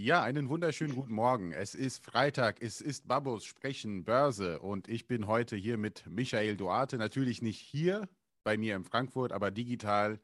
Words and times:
Ja, 0.00 0.22
einen 0.22 0.48
wunderschönen 0.48 0.94
guten 0.94 1.12
Morgen. 1.12 1.50
Es 1.50 1.74
ist 1.74 2.04
Freitag, 2.04 2.62
es 2.62 2.80
ist 2.80 3.08
Babos 3.08 3.44
Sprechen 3.44 4.04
Börse 4.04 4.60
und 4.60 4.86
ich 4.86 5.08
bin 5.08 5.26
heute 5.26 5.56
hier 5.56 5.76
mit 5.76 6.06
Michael 6.08 6.56
Duarte. 6.56 6.98
Natürlich 6.98 7.42
nicht 7.42 7.58
hier 7.58 8.08
bei 8.44 8.56
mir 8.56 8.76
in 8.76 8.84
Frankfurt, 8.84 9.32
aber 9.32 9.50
digital. 9.50 10.20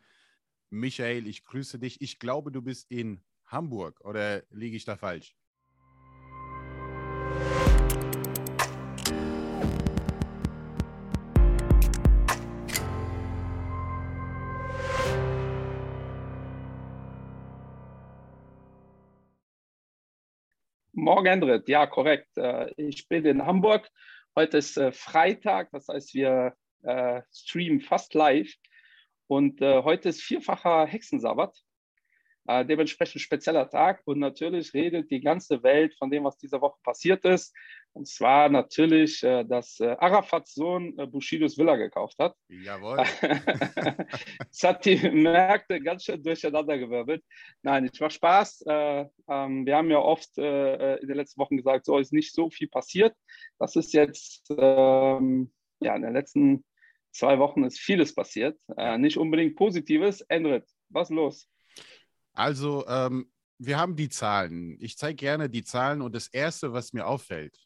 Michael, 0.70 1.26
ich 1.26 1.44
grüße 1.44 1.80
dich. 1.80 2.00
Ich 2.00 2.20
glaube, 2.20 2.52
du 2.52 2.62
bist 2.62 2.88
in 2.88 3.20
Hamburg 3.46 4.00
oder 4.04 4.44
liege 4.50 4.76
ich 4.76 4.84
da 4.84 4.96
falsch? 4.96 5.34
Morgen, 21.04 21.26
Endrit. 21.26 21.68
Ja, 21.68 21.86
korrekt. 21.86 22.34
Äh, 22.38 22.72
ich 22.78 23.06
bin 23.08 23.26
in 23.26 23.44
Hamburg. 23.44 23.90
Heute 24.34 24.56
ist 24.56 24.78
äh, 24.78 24.90
Freitag, 24.90 25.68
das 25.70 25.86
heißt, 25.86 26.14
wir 26.14 26.54
äh, 26.82 27.20
streamen 27.30 27.82
fast 27.82 28.14
live. 28.14 28.50
Und 29.26 29.60
heute 29.60 30.10
ist 30.10 30.22
vierfacher 30.22 30.86
Hexensabbat. 30.86 31.54
Äh, 32.46 32.66
dementsprechend 32.66 33.22
spezieller 33.22 33.70
Tag 33.70 34.02
und 34.04 34.18
natürlich 34.18 34.74
redet 34.74 35.10
die 35.10 35.20
ganze 35.20 35.62
Welt 35.62 35.94
von 35.94 36.10
dem, 36.10 36.24
was 36.24 36.36
diese 36.36 36.60
Woche 36.60 36.78
passiert 36.82 37.24
ist. 37.24 37.54
Und 37.94 38.06
zwar 38.06 38.50
natürlich, 38.50 39.22
äh, 39.22 39.44
dass 39.44 39.80
äh, 39.80 39.96
Arafats 39.98 40.54
Sohn 40.54 40.98
äh, 40.98 41.06
Bushidos 41.06 41.56
Villa 41.56 41.76
gekauft 41.76 42.18
hat. 42.18 42.36
Jawohl. 42.48 42.98
das 44.38 44.62
hat 44.62 44.84
die 44.84 44.96
Märkte 44.96 45.80
ganz 45.80 46.04
schön 46.04 46.22
durcheinandergewirbelt. 46.22 47.24
Nein, 47.62 47.88
es 47.90 47.98
war 47.98 48.10
Spaß. 48.10 48.64
Äh, 48.66 49.06
ähm, 49.28 49.64
wir 49.64 49.76
haben 49.76 49.90
ja 49.90 49.98
oft 49.98 50.36
äh, 50.36 50.96
in 50.96 51.08
den 51.08 51.16
letzten 51.16 51.40
Wochen 51.40 51.56
gesagt, 51.56 51.86
so 51.86 51.98
ist 51.98 52.12
nicht 52.12 52.34
so 52.34 52.50
viel 52.50 52.68
passiert. 52.68 53.14
Das 53.58 53.74
ist 53.74 53.94
jetzt, 53.94 54.52
ähm, 54.58 55.50
ja, 55.80 55.96
in 55.96 56.02
den 56.02 56.12
letzten 56.12 56.64
zwei 57.10 57.38
Wochen 57.38 57.64
ist 57.64 57.78
vieles 57.78 58.14
passiert. 58.14 58.58
nicht 58.98 59.16
unbedingt 59.16 59.54
Positives. 59.54 60.20
Endrit, 60.22 60.64
was 60.88 61.10
los? 61.10 61.48
Also, 62.34 62.86
ähm, 62.86 63.30
wir 63.58 63.78
haben 63.78 63.96
die 63.96 64.08
Zahlen. 64.08 64.76
Ich 64.80 64.96
zeige 64.98 65.16
gerne 65.16 65.48
die 65.48 65.64
Zahlen 65.64 66.02
und 66.02 66.14
das 66.14 66.28
Erste, 66.28 66.72
was 66.72 66.92
mir 66.92 67.06
auffällt, 67.06 67.58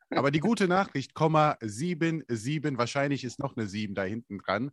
aber 0.10 0.32
die 0.32 0.40
gute 0.40 0.68
Nachricht, 0.68 1.14
77, 1.16 2.78
wahrscheinlich 2.78 3.24
ist 3.24 3.40
noch 3.40 3.56
eine 3.56 3.68
7 3.68 3.96
da 3.96 4.04
hinten 4.04 4.40
dran. 4.40 4.72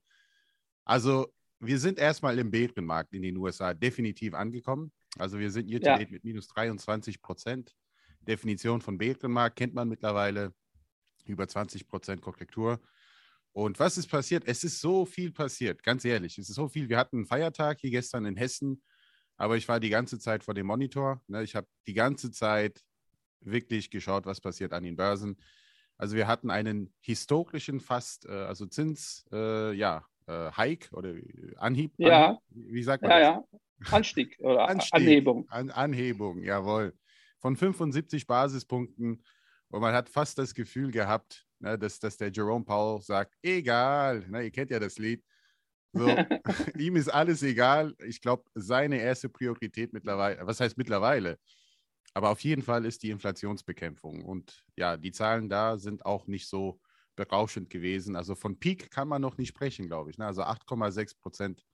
Also 0.84 1.32
wir 1.60 1.78
sind 1.78 1.98
erstmal 1.98 2.38
im 2.38 2.50
Bärenmarkt 2.50 3.12
in 3.12 3.22
den 3.22 3.36
USA 3.36 3.74
definitiv 3.74 4.34
angekommen. 4.34 4.92
Also 5.18 5.38
wir 5.38 5.50
sind 5.50 5.68
hier 5.68 5.80
ja. 5.80 5.98
mit 5.98 6.24
minus 6.24 6.48
23 6.48 7.22
Prozent. 7.22 7.74
Definition 8.26 8.80
von 8.80 8.98
Bärenmarkt 8.98 9.56
kennt 9.56 9.74
man 9.74 9.88
mittlerweile. 9.88 10.52
Über 11.24 11.48
20 11.48 11.88
Prozent 11.88 12.22
Korrektur. 12.22 12.80
Und 13.52 13.80
was 13.80 13.98
ist 13.98 14.08
passiert? 14.08 14.44
Es 14.46 14.62
ist 14.64 14.80
so 14.80 15.06
viel 15.06 15.32
passiert, 15.32 15.82
ganz 15.82 16.04
ehrlich. 16.04 16.38
Es 16.38 16.48
ist 16.48 16.56
so 16.56 16.68
viel. 16.68 16.88
Wir 16.88 16.98
hatten 16.98 17.16
einen 17.16 17.26
Feiertag 17.26 17.78
hier 17.80 17.90
gestern 17.90 18.26
in 18.26 18.36
Hessen, 18.36 18.82
aber 19.36 19.56
ich 19.56 19.66
war 19.66 19.80
die 19.80 19.88
ganze 19.88 20.18
Zeit 20.18 20.44
vor 20.44 20.54
dem 20.54 20.66
Monitor. 20.66 21.22
Ne? 21.26 21.42
Ich 21.42 21.56
habe 21.56 21.66
die 21.86 21.94
ganze 21.94 22.30
Zeit 22.30 22.82
wirklich 23.40 23.90
geschaut, 23.90 24.26
was 24.26 24.40
passiert 24.40 24.72
an 24.72 24.84
den 24.84 24.96
Börsen. 24.96 25.38
Also 25.96 26.16
wir 26.16 26.28
hatten 26.28 26.50
einen 26.50 26.92
historischen 27.00 27.80
fast, 27.80 28.26
äh, 28.26 28.32
also 28.32 28.66
Zins, 28.66 29.24
äh, 29.32 29.72
ja, 29.72 30.04
äh, 30.26 30.50
Hike 30.52 30.90
oder 30.92 31.14
Anhieb. 31.56 31.92
Ja. 31.96 32.26
Anhieb? 32.26 32.40
Wie 32.50 32.82
sagt 32.82 33.02
man 33.02 33.10
ja, 33.10 33.42
das? 33.50 33.60
Ja, 33.90 33.96
Anstieg 33.96 34.36
oder 34.40 34.68
Anstieg, 34.68 34.94
Anhebung. 34.94 35.48
An, 35.48 35.70
Anhebung, 35.70 36.42
jawohl 36.42 36.92
von 37.46 37.56
75 37.56 38.26
Basispunkten. 38.26 39.22
Und 39.68 39.80
man 39.80 39.94
hat 39.94 40.08
fast 40.08 40.36
das 40.38 40.52
Gefühl 40.52 40.90
gehabt, 40.90 41.46
ne, 41.60 41.78
dass, 41.78 42.00
dass 42.00 42.16
der 42.16 42.32
Jerome 42.32 42.64
Powell 42.64 43.00
sagt, 43.00 43.36
egal, 43.40 44.28
ne, 44.28 44.44
ihr 44.44 44.50
kennt 44.50 44.72
ja 44.72 44.80
das 44.80 44.98
Lied. 44.98 45.24
So, 45.92 46.06
ihm 46.76 46.96
ist 46.96 47.08
alles 47.08 47.44
egal. 47.44 47.94
Ich 48.04 48.20
glaube, 48.20 48.44
seine 48.54 49.00
erste 49.00 49.28
Priorität 49.28 49.92
mittlerweile, 49.92 50.44
was 50.44 50.58
heißt 50.58 50.76
mittlerweile? 50.76 51.38
Aber 52.14 52.30
auf 52.30 52.40
jeden 52.40 52.62
Fall 52.62 52.84
ist 52.84 53.04
die 53.04 53.10
Inflationsbekämpfung. 53.10 54.24
Und 54.24 54.64
ja, 54.74 54.96
die 54.96 55.12
Zahlen 55.12 55.48
da 55.48 55.78
sind 55.78 56.04
auch 56.04 56.26
nicht 56.26 56.48
so 56.48 56.80
berauschend 57.14 57.70
gewesen. 57.70 58.16
Also 58.16 58.34
von 58.34 58.58
Peak 58.58 58.90
kann 58.90 59.06
man 59.06 59.22
noch 59.22 59.38
nicht 59.38 59.50
sprechen, 59.50 59.86
glaube 59.86 60.10
ich. 60.10 60.18
Ne? 60.18 60.26
Also 60.26 60.42
8,6 60.42 61.16
Prozent 61.20 61.64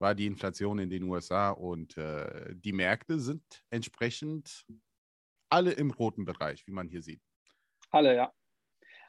war 0.00 0.16
die 0.16 0.26
Inflation 0.26 0.80
in 0.80 0.90
den 0.90 1.04
USA 1.04 1.50
und 1.50 1.96
äh, 1.96 2.54
die 2.56 2.72
Märkte 2.72 3.20
sind 3.20 3.42
entsprechend 3.70 4.64
alle 5.50 5.72
im 5.72 5.90
roten 5.90 6.24
Bereich, 6.24 6.66
wie 6.66 6.72
man 6.72 6.88
hier 6.88 7.02
sieht. 7.02 7.20
Alle, 7.90 8.14
ja. 8.14 8.32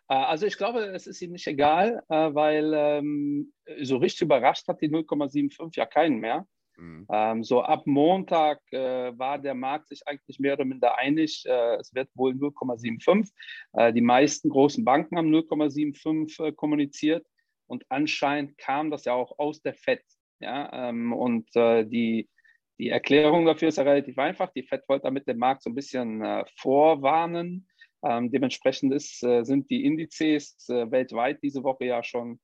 Äh, 0.10 0.16
also 0.16 0.46
ich 0.46 0.58
glaube, 0.58 0.80
es 0.80 1.08
ist 1.08 1.22
ihm 1.22 1.32
nicht 1.32 1.48
egal, 1.48 2.04
äh, 2.10 2.34
weil 2.34 2.74
ähm, 2.76 3.54
so 3.82 3.98
richtig 3.98 4.24
überrascht 4.24 4.68
hat 4.68 4.82
die 4.82 4.90
0,75 4.90 5.78
ja 5.78 5.86
keinen 5.86 6.20
mehr. 6.20 6.48
Mhm. 6.80 7.06
Ähm, 7.12 7.44
so 7.44 7.62
ab 7.62 7.86
Montag 7.86 8.62
äh, 8.72 9.18
war 9.18 9.38
der 9.38 9.54
Markt 9.54 9.90
sich 9.90 10.08
eigentlich 10.08 10.40
mehr 10.40 10.54
oder 10.54 10.66
minder 10.66 10.98
einig, 10.98 11.44
äh, 11.46 11.76
es 11.76 11.94
wird 11.94 12.10
wohl 12.16 12.34
0,75. 12.34 13.30
Äh, 13.74 13.94
die 13.94 14.02
meisten 14.02 14.50
großen 14.50 14.84
Banken 14.86 15.18
haben 15.18 15.34
0,75 15.34 16.44
äh, 16.44 16.52
kommuniziert 16.54 17.26
und 17.68 17.86
anscheinend 17.90 18.58
kam 18.58 18.92
das 18.92 19.06
ja 19.06 19.14
auch 19.14 19.38
aus 19.38 19.62
der 19.62 19.74
FED. 19.74 20.04
Ja, 20.42 20.90
ähm, 20.90 21.12
und 21.12 21.50
die, 21.54 22.30
die 22.80 22.90
Erklärung 22.90 23.46
dafür 23.46 23.68
ist 23.68 23.78
ja 23.78 23.84
relativ 23.84 24.18
einfach. 24.18 24.52
Die 24.54 24.64
FED 24.64 24.88
wollte 24.88 25.04
damit 25.04 25.28
den 25.28 25.38
Markt 25.38 25.64
so 25.64 25.70
ein 25.70 25.76
bisschen 25.76 26.24
äh, 26.24 26.46
vorwarnen. 26.56 27.68
Ähm, 28.02 28.32
dementsprechend 28.32 28.94
ist, 28.94 29.22
äh, 29.24 29.44
sind 29.44 29.70
die 29.70 29.84
Indizes 29.84 30.70
äh, 30.70 30.90
weltweit 30.90 31.44
diese 31.44 31.64
Woche 31.64 31.86
ja 31.86 32.02
schon, 32.02 32.40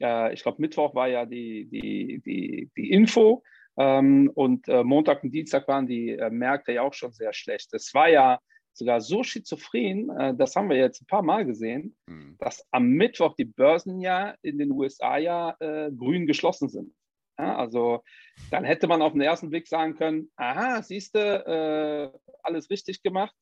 äh, 0.00 0.32
ich 0.32 0.42
glaube, 0.44 0.62
Mittwoch 0.62 0.94
war 0.94 1.08
ja 1.08 1.26
die, 1.26 1.68
die, 1.68 2.22
die, 2.24 2.70
die 2.76 2.90
Info. 2.92 3.42
Ähm, 3.76 4.30
und 4.34 4.68
äh, 4.68 4.84
Montag 4.84 5.24
und 5.24 5.32
Dienstag 5.32 5.66
waren 5.66 5.88
die 5.88 6.16
Märkte 6.30 6.72
ja 6.72 6.82
auch 6.82 6.94
schon 6.94 7.12
sehr 7.12 7.32
schlecht. 7.32 7.74
Es 7.74 7.92
war 7.92 8.08
ja 8.08 8.38
sogar 8.74 9.00
so 9.02 9.22
schizophren, 9.22 10.38
das 10.38 10.56
haben 10.56 10.70
wir 10.70 10.78
jetzt 10.78 11.02
ein 11.02 11.06
paar 11.06 11.22
Mal 11.22 11.44
gesehen, 11.44 11.94
mhm. 12.06 12.36
dass 12.38 12.66
am 12.70 12.88
Mittwoch 12.88 13.34
die 13.36 13.44
Börsen 13.44 14.00
ja 14.00 14.34
in 14.40 14.56
den 14.56 14.70
USA 14.70 15.18
ja 15.18 15.54
grün 15.60 16.26
geschlossen 16.26 16.70
sind. 16.70 16.94
Ja, 17.38 17.56
also 17.56 18.02
dann 18.50 18.64
hätte 18.64 18.86
man 18.86 19.02
auf 19.02 19.12
den 19.12 19.22
ersten 19.22 19.50
Blick 19.50 19.66
sagen 19.66 19.96
können, 19.96 20.30
aha, 20.36 20.82
siehst 20.82 21.14
du, 21.14 21.18
äh, 21.20 22.18
alles 22.42 22.70
richtig 22.70 23.02
gemacht. 23.02 23.34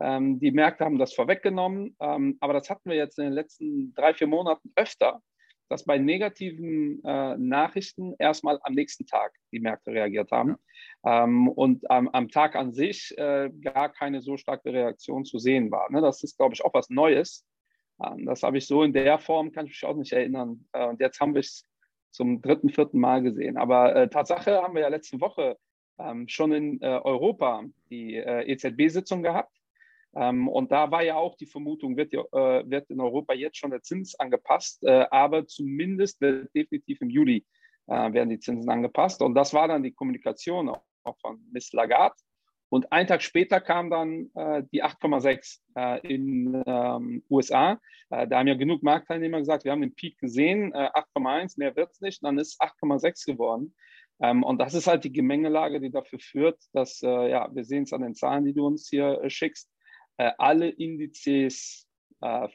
Ähm, 0.00 0.38
die 0.38 0.52
Märkte 0.52 0.84
haben 0.84 0.98
das 0.98 1.14
vorweggenommen, 1.14 1.96
ähm, 2.00 2.36
aber 2.40 2.52
das 2.52 2.70
hatten 2.70 2.88
wir 2.88 2.96
jetzt 2.96 3.18
in 3.18 3.24
den 3.24 3.32
letzten 3.32 3.94
drei, 3.94 4.14
vier 4.14 4.28
Monaten 4.28 4.70
öfter, 4.76 5.22
dass 5.68 5.84
bei 5.84 5.98
negativen 5.98 7.02
äh, 7.04 7.36
Nachrichten 7.36 8.14
erstmal 8.18 8.58
am 8.62 8.74
nächsten 8.74 9.06
Tag 9.06 9.32
die 9.52 9.60
Märkte 9.60 9.90
reagiert 9.90 10.30
haben 10.30 10.56
ähm, 11.04 11.48
und 11.48 11.90
am 11.90 12.28
Tag 12.30 12.54
an 12.54 12.72
sich 12.72 13.16
äh, 13.18 13.50
gar 13.60 13.92
keine 13.92 14.22
so 14.22 14.36
starke 14.36 14.72
Reaktion 14.72 15.24
zu 15.24 15.38
sehen 15.38 15.70
war. 15.70 15.90
Ne? 15.90 16.00
Das 16.00 16.22
ist, 16.22 16.36
glaube 16.36 16.54
ich, 16.54 16.64
auch 16.64 16.74
was 16.74 16.88
Neues. 16.90 17.44
Ähm, 18.02 18.24
das 18.24 18.42
habe 18.42 18.58
ich 18.58 18.66
so 18.66 18.82
in 18.82 18.92
der 18.92 19.18
Form, 19.18 19.52
kann 19.52 19.66
ich 19.66 19.72
mich 19.72 19.84
auch 19.84 19.96
nicht 19.96 20.12
erinnern. 20.12 20.66
Äh, 20.72 20.86
und 20.86 21.00
jetzt 21.00 21.20
haben 21.20 21.34
wir 21.34 21.40
es 21.40 21.64
zum 22.10 22.42
dritten, 22.42 22.70
vierten 22.70 22.98
Mal 22.98 23.22
gesehen. 23.22 23.56
Aber 23.56 23.94
äh, 23.94 24.08
Tatsache 24.08 24.62
haben 24.62 24.74
wir 24.74 24.82
ja 24.82 24.88
letzte 24.88 25.20
Woche 25.20 25.56
ähm, 25.98 26.28
schon 26.28 26.52
in 26.52 26.80
äh, 26.80 26.86
Europa 26.86 27.64
die 27.90 28.16
äh, 28.16 28.50
EZB-Sitzung 28.50 29.22
gehabt. 29.22 29.54
Ähm, 30.14 30.48
und 30.48 30.72
da 30.72 30.90
war 30.90 31.02
ja 31.02 31.16
auch 31.16 31.36
die 31.36 31.46
Vermutung, 31.46 31.96
wird, 31.96 32.14
äh, 32.14 32.18
wird 32.70 32.90
in 32.90 33.00
Europa 33.00 33.34
jetzt 33.34 33.58
schon 33.58 33.70
der 33.70 33.82
Zins 33.82 34.14
angepasst, 34.18 34.82
äh, 34.84 35.06
aber 35.10 35.46
zumindest 35.46 36.20
wird 36.20 36.54
definitiv 36.54 37.00
im 37.00 37.10
Juli 37.10 37.46
äh, 37.86 38.12
werden 38.12 38.30
die 38.30 38.38
Zinsen 38.38 38.70
angepasst. 38.70 39.22
Und 39.22 39.34
das 39.34 39.52
war 39.52 39.68
dann 39.68 39.82
die 39.82 39.92
Kommunikation 39.92 40.68
auch, 40.68 40.82
auch 41.04 41.18
von 41.20 41.40
Miss 41.52 41.72
Lagarde. 41.72 42.16
Und 42.70 42.92
einen 42.92 43.08
Tag 43.08 43.22
später 43.22 43.60
kam 43.60 43.90
dann 43.90 44.30
äh, 44.34 44.62
die 44.72 44.84
8,6 44.84 45.60
äh, 45.74 46.06
in 46.06 46.62
ähm, 46.66 47.22
USA. 47.30 47.80
Äh, 48.10 48.28
da 48.28 48.38
haben 48.38 48.48
ja 48.48 48.54
genug 48.54 48.82
Marktteilnehmer 48.82 49.38
gesagt, 49.38 49.64
wir 49.64 49.72
haben 49.72 49.80
den 49.80 49.94
Peak 49.94 50.18
gesehen, 50.18 50.74
8,1, 50.74 51.42
äh, 51.42 51.48
mehr 51.56 51.76
wird 51.76 51.92
es 51.92 52.00
nicht. 52.00 52.22
Dann 52.22 52.38
ist 52.38 52.60
8,6 52.60 53.24
geworden. 53.26 53.74
Ähm, 54.20 54.42
und 54.42 54.58
das 54.58 54.74
ist 54.74 54.86
halt 54.86 55.04
die 55.04 55.12
Gemengelage, 55.12 55.80
die 55.80 55.90
dafür 55.90 56.18
führt, 56.18 56.60
dass, 56.72 57.02
äh, 57.02 57.30
ja, 57.30 57.48
wir 57.54 57.64
sehen 57.64 57.84
es 57.84 57.92
an 57.92 58.02
den 58.02 58.14
Zahlen, 58.14 58.44
die 58.44 58.54
du 58.54 58.66
uns 58.66 58.88
hier 58.88 59.20
äh, 59.22 59.30
schickst, 59.30 59.70
alle 60.36 60.68
Indizes 60.68 61.86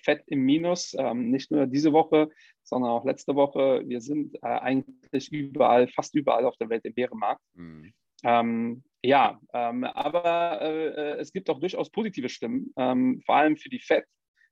fett 0.01 0.23
im 0.27 0.41
Minus, 0.41 0.93
ähm, 0.99 1.31
nicht 1.31 1.49
nur 1.49 1.65
diese 1.65 1.93
Woche, 1.93 2.29
sondern 2.63 2.91
auch 2.91 3.05
letzte 3.05 3.35
Woche. 3.35 3.83
Wir 3.85 4.01
sind 4.01 4.43
eigentlich 4.43 5.31
überall, 5.31 5.87
fast 5.87 6.13
überall 6.13 6.43
auf 6.43 6.57
der 6.57 6.67
Welt 6.67 6.83
im 6.83 6.93
Bärenmarkt. 6.93 7.41
Mhm. 7.53 7.93
Ähm, 8.25 8.83
ja, 9.03 9.39
ähm, 9.53 9.83
aber 9.83 10.61
äh, 10.61 10.87
äh, 10.87 11.19
es 11.19 11.33
gibt 11.33 11.49
auch 11.49 11.59
durchaus 11.59 11.89
positive 11.89 12.29
Stimmen, 12.29 12.73
ähm, 12.77 13.21
vor 13.25 13.35
allem 13.35 13.57
für 13.57 13.69
die 13.69 13.79
FED. 13.79 14.05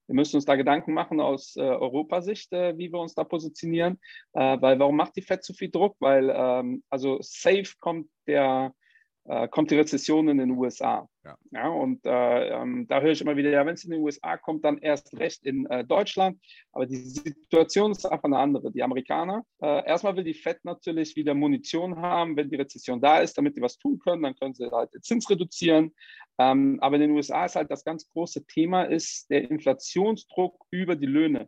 Wir 0.07 0.15
müssen 0.15 0.35
uns 0.35 0.45
da 0.45 0.55
Gedanken 0.55 0.93
machen 0.93 1.21
aus 1.21 1.55
äh, 1.55 1.61
Europasicht, 1.61 2.51
äh, 2.51 2.77
wie 2.77 2.91
wir 2.91 2.99
uns 2.99 3.15
da 3.15 3.23
positionieren. 3.23 3.97
Äh, 4.33 4.57
weil 4.59 4.77
warum 4.77 4.97
macht 4.97 5.15
die 5.15 5.21
FED 5.21 5.41
zu 5.41 5.53
viel 5.53 5.71
Druck? 5.71 5.95
Weil 5.99 6.29
ähm, 6.35 6.83
also 6.89 7.19
safe 7.21 7.75
kommt 7.79 8.09
der 8.27 8.73
äh, 9.25 9.47
kommt 9.47 9.69
die 9.71 9.75
Rezession 9.75 10.27
in 10.29 10.37
den 10.37 10.51
USA. 10.51 11.07
Ja. 11.23 11.37
ja 11.51 11.67
und 11.67 12.05
äh, 12.05 12.49
ähm, 12.49 12.87
da 12.87 13.01
höre 13.01 13.11
ich 13.11 13.21
immer 13.21 13.37
wieder, 13.37 13.49
ja, 13.49 13.65
wenn 13.65 13.75
es 13.75 13.83
in 13.83 13.91
den 13.91 14.01
USA 14.01 14.37
kommt, 14.37 14.65
dann 14.65 14.79
erst 14.79 15.17
recht 15.19 15.45
in 15.45 15.65
äh, 15.67 15.85
Deutschland. 15.85 16.39
Aber 16.71 16.85
die 16.85 16.97
Situation 16.97 17.91
ist 17.91 18.05
einfach 18.05 18.25
eine 18.25 18.39
andere. 18.39 18.71
Die 18.71 18.81
Amerikaner, 18.81 19.43
äh, 19.61 19.85
erstmal 19.85 20.15
will 20.15 20.23
die 20.23 20.33
FED 20.33 20.65
natürlich 20.65 21.15
wieder 21.15 21.33
Munition 21.33 21.97
haben, 21.97 22.35
wenn 22.35 22.49
die 22.49 22.55
Rezession 22.55 22.99
da 22.99 23.19
ist, 23.19 23.37
damit 23.37 23.55
die 23.55 23.61
was 23.61 23.77
tun 23.77 23.99
können, 23.99 24.23
dann 24.23 24.35
können 24.35 24.55
sie 24.55 24.69
halt 24.71 24.93
den 24.93 25.03
Zins 25.03 25.29
reduzieren. 25.29 25.93
Ähm, 26.39 26.79
aber 26.81 26.95
in 26.95 27.01
den 27.01 27.11
USA 27.11 27.45
ist 27.45 27.55
halt 27.55 27.69
das 27.69 27.83
ganz 27.83 28.07
große 28.09 28.45
Thema, 28.47 28.83
ist 28.83 29.29
der 29.29 29.49
Inflationsdruck 29.49 30.65
über 30.71 30.95
die 30.95 31.05
Löhne. 31.05 31.47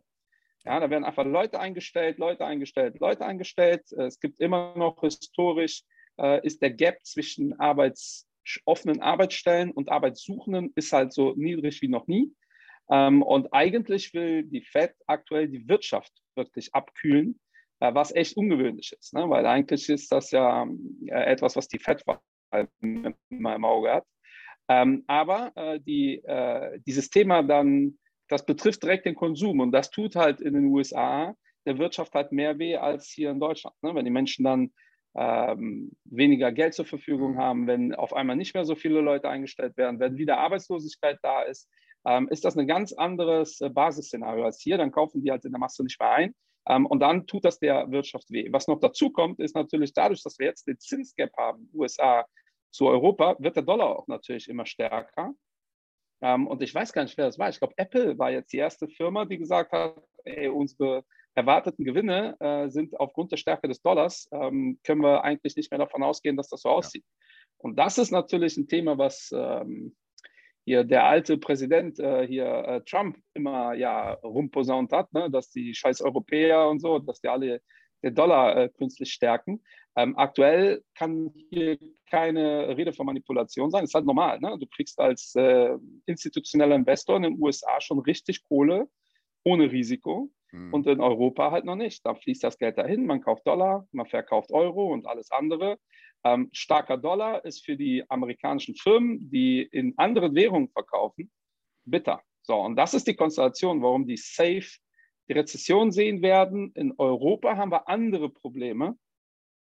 Ja, 0.64 0.80
da 0.80 0.88
werden 0.88 1.04
einfach 1.04 1.26
Leute 1.26 1.60
eingestellt, 1.60 2.18
Leute 2.18 2.46
eingestellt, 2.46 2.98
Leute 2.98 3.26
eingestellt. 3.26 3.92
Es 3.92 4.18
gibt 4.18 4.40
immer 4.40 4.74
noch 4.76 5.00
historisch 5.00 5.82
äh, 6.18 6.44
ist 6.46 6.62
der 6.62 6.70
Gap 6.70 6.98
zwischen 7.04 7.58
Arbeits, 7.58 8.28
offenen 8.64 9.00
Arbeitsstellen 9.00 9.70
und 9.70 9.88
Arbeitssuchenden 9.88 10.72
ist 10.74 10.92
halt 10.92 11.12
so 11.12 11.34
niedrig 11.36 11.80
wie 11.82 11.88
noch 11.88 12.06
nie. 12.06 12.32
Ähm, 12.90 13.22
und 13.22 13.52
eigentlich 13.52 14.12
will 14.12 14.42
die 14.42 14.60
Fed 14.60 14.94
aktuell 15.06 15.48
die 15.48 15.66
Wirtschaft 15.68 16.12
wirklich 16.36 16.74
abkühlen, 16.74 17.40
äh, 17.80 17.94
was 17.94 18.14
echt 18.14 18.36
ungewöhnlich 18.36 18.92
ist, 18.92 19.14
ne? 19.14 19.28
weil 19.30 19.46
eigentlich 19.46 19.88
ist 19.88 20.12
das 20.12 20.30
ja 20.30 20.66
äh, 21.06 21.24
etwas, 21.24 21.56
was 21.56 21.68
die 21.68 21.78
Fed 21.78 22.04
immer 22.80 23.54
im 23.54 23.64
Auge 23.64 23.92
hat. 23.92 24.06
Ähm, 24.68 25.04
aber 25.06 25.52
äh, 25.56 25.80
die, 25.80 26.22
äh, 26.24 26.78
dieses 26.86 27.10
Thema 27.10 27.42
dann, 27.42 27.98
das 28.28 28.46
betrifft 28.46 28.82
direkt 28.82 29.06
den 29.06 29.14
Konsum 29.14 29.60
und 29.60 29.72
das 29.72 29.90
tut 29.90 30.16
halt 30.16 30.40
in 30.40 30.54
den 30.54 30.66
USA 30.66 31.34
der 31.66 31.78
Wirtschaft 31.78 32.14
halt 32.14 32.32
mehr 32.32 32.58
weh 32.58 32.76
als 32.76 33.08
hier 33.08 33.30
in 33.30 33.40
Deutschland. 33.40 33.76
Ne? 33.82 33.94
Wenn 33.94 34.04
die 34.04 34.10
Menschen 34.10 34.44
dann 34.44 34.72
ähm, 35.16 35.92
weniger 36.04 36.52
Geld 36.52 36.74
zur 36.74 36.86
Verfügung 36.86 37.32
mhm. 37.32 37.38
haben, 37.38 37.66
wenn 37.66 37.94
auf 37.94 38.12
einmal 38.12 38.36
nicht 38.36 38.54
mehr 38.54 38.64
so 38.64 38.74
viele 38.74 39.00
Leute 39.00 39.28
eingestellt 39.28 39.76
werden, 39.76 40.00
wenn 40.00 40.16
wieder 40.16 40.38
Arbeitslosigkeit 40.38 41.18
da 41.22 41.42
ist, 41.42 41.68
ähm, 42.06 42.28
ist 42.28 42.44
das 42.44 42.56
ein 42.56 42.66
ganz 42.66 42.92
anderes 42.92 43.60
äh, 43.60 43.70
Basisszenario 43.70 44.44
als 44.44 44.60
hier. 44.60 44.76
Dann 44.76 44.92
kaufen 44.92 45.22
die 45.22 45.30
halt 45.30 45.44
in 45.44 45.52
der 45.52 45.60
Masse 45.60 45.82
nicht 45.84 45.98
mehr 46.00 46.10
ein. 46.10 46.34
Ähm, 46.68 46.86
und 46.86 47.00
dann 47.00 47.26
tut 47.26 47.44
das 47.44 47.58
der 47.58 47.90
Wirtschaft 47.90 48.30
weh. 48.30 48.48
Was 48.50 48.68
noch 48.68 48.80
dazu 48.80 49.10
kommt, 49.10 49.38
ist 49.40 49.54
natürlich 49.54 49.92
dadurch, 49.92 50.22
dass 50.22 50.38
wir 50.38 50.46
jetzt 50.46 50.66
den 50.66 50.78
Zinsgap 50.78 51.30
haben, 51.36 51.70
USA 51.74 52.26
zu 52.70 52.86
Europa, 52.86 53.36
wird 53.38 53.56
der 53.56 53.62
Dollar 53.62 53.98
auch 53.98 54.08
natürlich 54.08 54.48
immer 54.48 54.66
stärker. 54.66 55.32
Ähm, 56.22 56.46
und 56.46 56.62
ich 56.62 56.74
weiß 56.74 56.92
gar 56.92 57.04
nicht, 57.04 57.16
wer 57.16 57.26
das 57.26 57.38
war. 57.38 57.48
Ich 57.50 57.58
glaube, 57.58 57.74
Apple 57.76 58.18
war 58.18 58.30
jetzt 58.30 58.52
die 58.52 58.58
erste 58.58 58.88
Firma, 58.88 59.24
die 59.26 59.38
gesagt 59.38 59.72
hat, 59.72 60.02
ey, 60.24 60.48
unsere 60.48 61.04
erwarteten 61.34 61.84
Gewinne 61.84 62.36
äh, 62.40 62.68
sind 62.68 62.98
aufgrund 62.98 63.32
der 63.32 63.36
Stärke 63.36 63.68
des 63.68 63.82
Dollars, 63.82 64.28
ähm, 64.32 64.78
können 64.84 65.02
wir 65.02 65.24
eigentlich 65.24 65.56
nicht 65.56 65.70
mehr 65.70 65.78
davon 65.78 66.02
ausgehen, 66.02 66.36
dass 66.36 66.48
das 66.48 66.62
so 66.62 66.68
aussieht. 66.68 67.04
Ja. 67.04 67.24
Und 67.58 67.78
das 67.78 67.98
ist 67.98 68.10
natürlich 68.10 68.56
ein 68.56 68.68
Thema, 68.68 68.98
was 68.98 69.30
ähm, 69.34 69.96
hier 70.64 70.84
der 70.84 71.04
alte 71.04 71.38
Präsident 71.38 71.98
äh, 71.98 72.26
hier 72.26 72.46
äh, 72.46 72.80
Trump 72.82 73.18
immer 73.34 73.74
ja 73.74 74.12
rumposaunt 74.14 74.92
hat, 74.92 75.12
ne? 75.12 75.30
dass 75.30 75.50
die 75.50 75.74
scheiß 75.74 76.00
Europäer 76.02 76.68
und 76.68 76.80
so, 76.80 76.98
dass 76.98 77.20
die 77.20 77.28
alle 77.28 77.60
den 78.02 78.14
Dollar 78.14 78.56
äh, 78.56 78.68
künstlich 78.68 79.12
stärken. 79.12 79.62
Ähm, 79.96 80.16
aktuell 80.16 80.82
kann 80.94 81.32
hier 81.50 81.78
keine 82.10 82.76
Rede 82.76 82.92
von 82.92 83.06
Manipulation 83.06 83.70
sein. 83.70 83.82
Das 83.82 83.90
ist 83.90 83.94
halt 83.94 84.06
normal. 84.06 84.40
Ne? 84.40 84.56
Du 84.58 84.66
kriegst 84.66 84.98
als 85.00 85.34
äh, 85.36 85.76
institutioneller 86.06 86.76
Investor 86.76 87.16
in 87.16 87.22
den 87.22 87.40
USA 87.40 87.80
schon 87.80 87.98
richtig 88.00 88.42
Kohle 88.44 88.88
ohne 89.44 89.70
Risiko. 89.70 90.30
Mhm. 90.54 90.72
Und 90.72 90.86
in 90.86 91.00
Europa 91.00 91.50
halt 91.50 91.64
noch 91.64 91.76
nicht. 91.76 92.06
Da 92.06 92.14
fließt 92.14 92.44
das 92.44 92.58
Geld 92.58 92.78
dahin, 92.78 93.06
man 93.06 93.20
kauft 93.20 93.46
Dollar, 93.46 93.86
man 93.92 94.06
verkauft 94.06 94.52
Euro 94.52 94.92
und 94.92 95.06
alles 95.06 95.30
andere. 95.30 95.78
Ähm, 96.24 96.48
starker 96.52 96.96
Dollar 96.96 97.44
ist 97.44 97.64
für 97.64 97.76
die 97.76 98.08
amerikanischen 98.08 98.74
Firmen, 98.76 99.30
die 99.30 99.62
in 99.62 99.94
anderen 99.98 100.34
Währungen 100.34 100.68
verkaufen, 100.68 101.30
bitter. 101.84 102.22
So, 102.42 102.56
und 102.60 102.76
das 102.76 102.94
ist 102.94 103.06
die 103.06 103.16
Konstellation, 103.16 103.82
warum 103.82 104.06
die 104.06 104.16
safe 104.16 104.78
die 105.28 105.32
Rezession 105.32 105.90
sehen 105.90 106.22
werden. 106.22 106.72
In 106.74 106.94
Europa 106.98 107.56
haben 107.56 107.72
wir 107.72 107.88
andere 107.88 108.28
Probleme. 108.28 108.96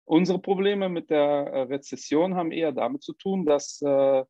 Unsere 0.05 0.39
Probleme 0.39 0.89
mit 0.89 1.11
der 1.11 1.21
äh, 1.21 1.63
Rezession 1.63 2.37
haben 2.37 2.53
eher 2.53 2.73
damit 2.73 3.03
zu 3.03 3.13
tun, 3.15 3.45
dass 3.45 3.83
äh, 3.83 4.25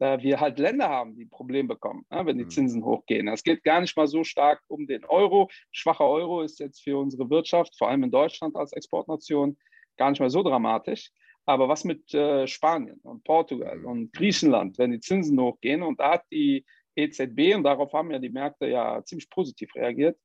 wir 0.00 0.40
halt 0.40 0.58
Länder 0.58 0.88
haben, 0.88 1.14
die 1.14 1.24
ein 1.24 1.30
Problem 1.30 1.68
bekommen, 1.68 2.04
ja, 2.10 2.24
wenn 2.24 2.38
die 2.38 2.44
mhm. 2.44 2.50
Zinsen 2.50 2.84
hochgehen. 2.84 3.28
Es 3.28 3.42
geht 3.42 3.62
gar 3.64 3.80
nicht 3.80 3.96
mal 3.96 4.06
so 4.06 4.24
stark 4.24 4.62
um 4.68 4.86
den 4.86 5.04
Euro. 5.04 5.48
Schwacher 5.70 6.08
Euro 6.08 6.42
ist 6.42 6.58
jetzt 6.58 6.82
für 6.82 6.98
unsere 6.98 7.28
Wirtschaft, 7.30 7.76
vor 7.76 7.88
allem 7.88 8.04
in 8.04 8.10
Deutschland 8.10 8.56
als 8.56 8.72
Exportnation, 8.72 9.58
gar 9.96 10.10
nicht 10.10 10.20
mehr 10.20 10.30
so 10.30 10.42
dramatisch. 10.42 11.10
Aber 11.46 11.68
was 11.68 11.84
mit 11.84 12.12
äh, 12.14 12.46
Spanien 12.46 13.00
und 13.02 13.24
Portugal 13.24 13.78
mhm. 13.78 13.86
und 13.86 14.12
Griechenland, 14.12 14.78
wenn 14.78 14.92
die 14.92 15.00
Zinsen 15.00 15.38
hochgehen? 15.40 15.82
Und 15.82 16.00
da 16.00 16.12
hat 16.12 16.24
die 16.32 16.64
EZB, 16.96 17.54
und 17.54 17.64
darauf 17.64 17.92
haben 17.92 18.10
ja 18.10 18.18
die 18.18 18.30
Märkte 18.30 18.66
ja 18.66 19.02
ziemlich 19.04 19.28
positiv 19.30 19.74
reagiert, 19.74 20.18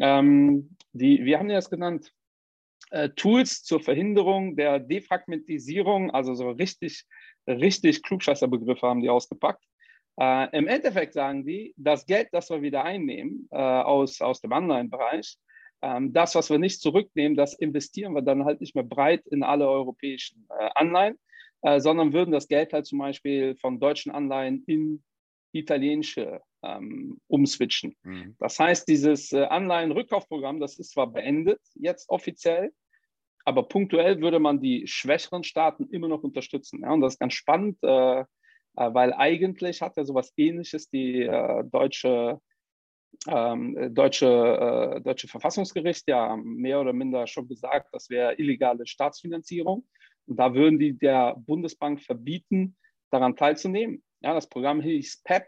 ähm, 0.00 0.76
die, 0.92 1.24
wir 1.24 1.38
haben 1.38 1.50
ja 1.50 1.56
das 1.56 1.70
genannt, 1.70 2.12
äh, 2.92 3.08
Tools 3.10 3.62
zur 3.64 3.80
Verhinderung 3.80 4.56
der 4.56 4.78
Defragmentisierung, 4.78 6.10
also 6.10 6.34
so 6.34 6.50
richtig 6.50 7.04
richtig 7.46 8.02
Klugscheißerbegriffe 8.02 8.86
haben 8.86 9.00
die 9.00 9.10
ausgepackt. 9.10 9.64
Äh, 10.20 10.56
Im 10.56 10.66
Endeffekt 10.66 11.14
sagen 11.14 11.44
die, 11.44 11.74
das 11.76 12.06
Geld, 12.06 12.28
das 12.32 12.50
wir 12.50 12.62
wieder 12.62 12.84
einnehmen 12.84 13.48
äh, 13.50 13.56
aus, 13.56 14.20
aus 14.20 14.40
dem 14.40 14.52
Online-Bereich, 14.52 15.36
ähm, 15.80 16.12
das, 16.12 16.34
was 16.34 16.50
wir 16.50 16.58
nicht 16.58 16.80
zurücknehmen, 16.80 17.36
das 17.36 17.54
investieren 17.54 18.14
wir 18.14 18.22
dann 18.22 18.44
halt 18.44 18.60
nicht 18.60 18.74
mehr 18.74 18.84
breit 18.84 19.26
in 19.28 19.42
alle 19.42 19.68
europäischen 19.68 20.46
äh, 20.50 20.70
Anleihen, 20.74 21.18
äh, 21.62 21.80
sondern 21.80 22.12
würden 22.12 22.32
das 22.32 22.48
Geld 22.48 22.72
halt 22.72 22.86
zum 22.86 22.98
Beispiel 22.98 23.56
von 23.56 23.80
deutschen 23.80 24.12
Anleihen 24.12 24.62
in 24.66 25.02
italienische 25.52 26.40
ähm, 26.62 27.18
umswitchen. 27.26 27.96
Mhm. 28.04 28.36
Das 28.38 28.58
heißt, 28.58 28.88
dieses 28.88 29.34
Anleihenrückkaufprogramm, 29.34 30.60
das 30.60 30.78
ist 30.78 30.92
zwar 30.92 31.08
beendet 31.08 31.60
jetzt 31.74 32.08
offiziell, 32.08 32.72
aber 33.44 33.68
punktuell 33.68 34.20
würde 34.20 34.38
man 34.38 34.60
die 34.60 34.86
schwächeren 34.86 35.44
Staaten 35.44 35.88
immer 35.90 36.08
noch 36.08 36.22
unterstützen. 36.22 36.80
Ja? 36.82 36.92
Und 36.92 37.00
das 37.00 37.14
ist 37.14 37.18
ganz 37.18 37.34
spannend, 37.34 37.78
äh, 37.82 38.20
äh, 38.20 38.24
weil 38.74 39.12
eigentlich 39.12 39.82
hat 39.82 39.96
ja 39.96 40.04
sowas 40.04 40.32
ähnliches 40.36 40.88
die 40.88 41.22
äh, 41.22 41.64
deutsche, 41.64 42.40
ähm, 43.28 43.94
deutsche, 43.94 44.96
äh, 44.96 45.00
deutsche 45.00 45.28
Verfassungsgericht 45.28 46.08
ja 46.08 46.36
mehr 46.36 46.80
oder 46.80 46.92
minder 46.92 47.26
schon 47.26 47.48
gesagt, 47.48 47.88
das 47.92 48.08
wäre 48.10 48.34
illegale 48.34 48.86
Staatsfinanzierung. 48.86 49.86
Und 50.26 50.36
da 50.36 50.54
würden 50.54 50.78
die 50.78 50.96
der 50.96 51.34
Bundesbank 51.36 52.00
verbieten, 52.00 52.76
daran 53.10 53.36
teilzunehmen. 53.36 54.02
Ja, 54.20 54.34
das 54.34 54.48
Programm 54.48 54.80
hieß 54.80 55.22
PEP. 55.24 55.44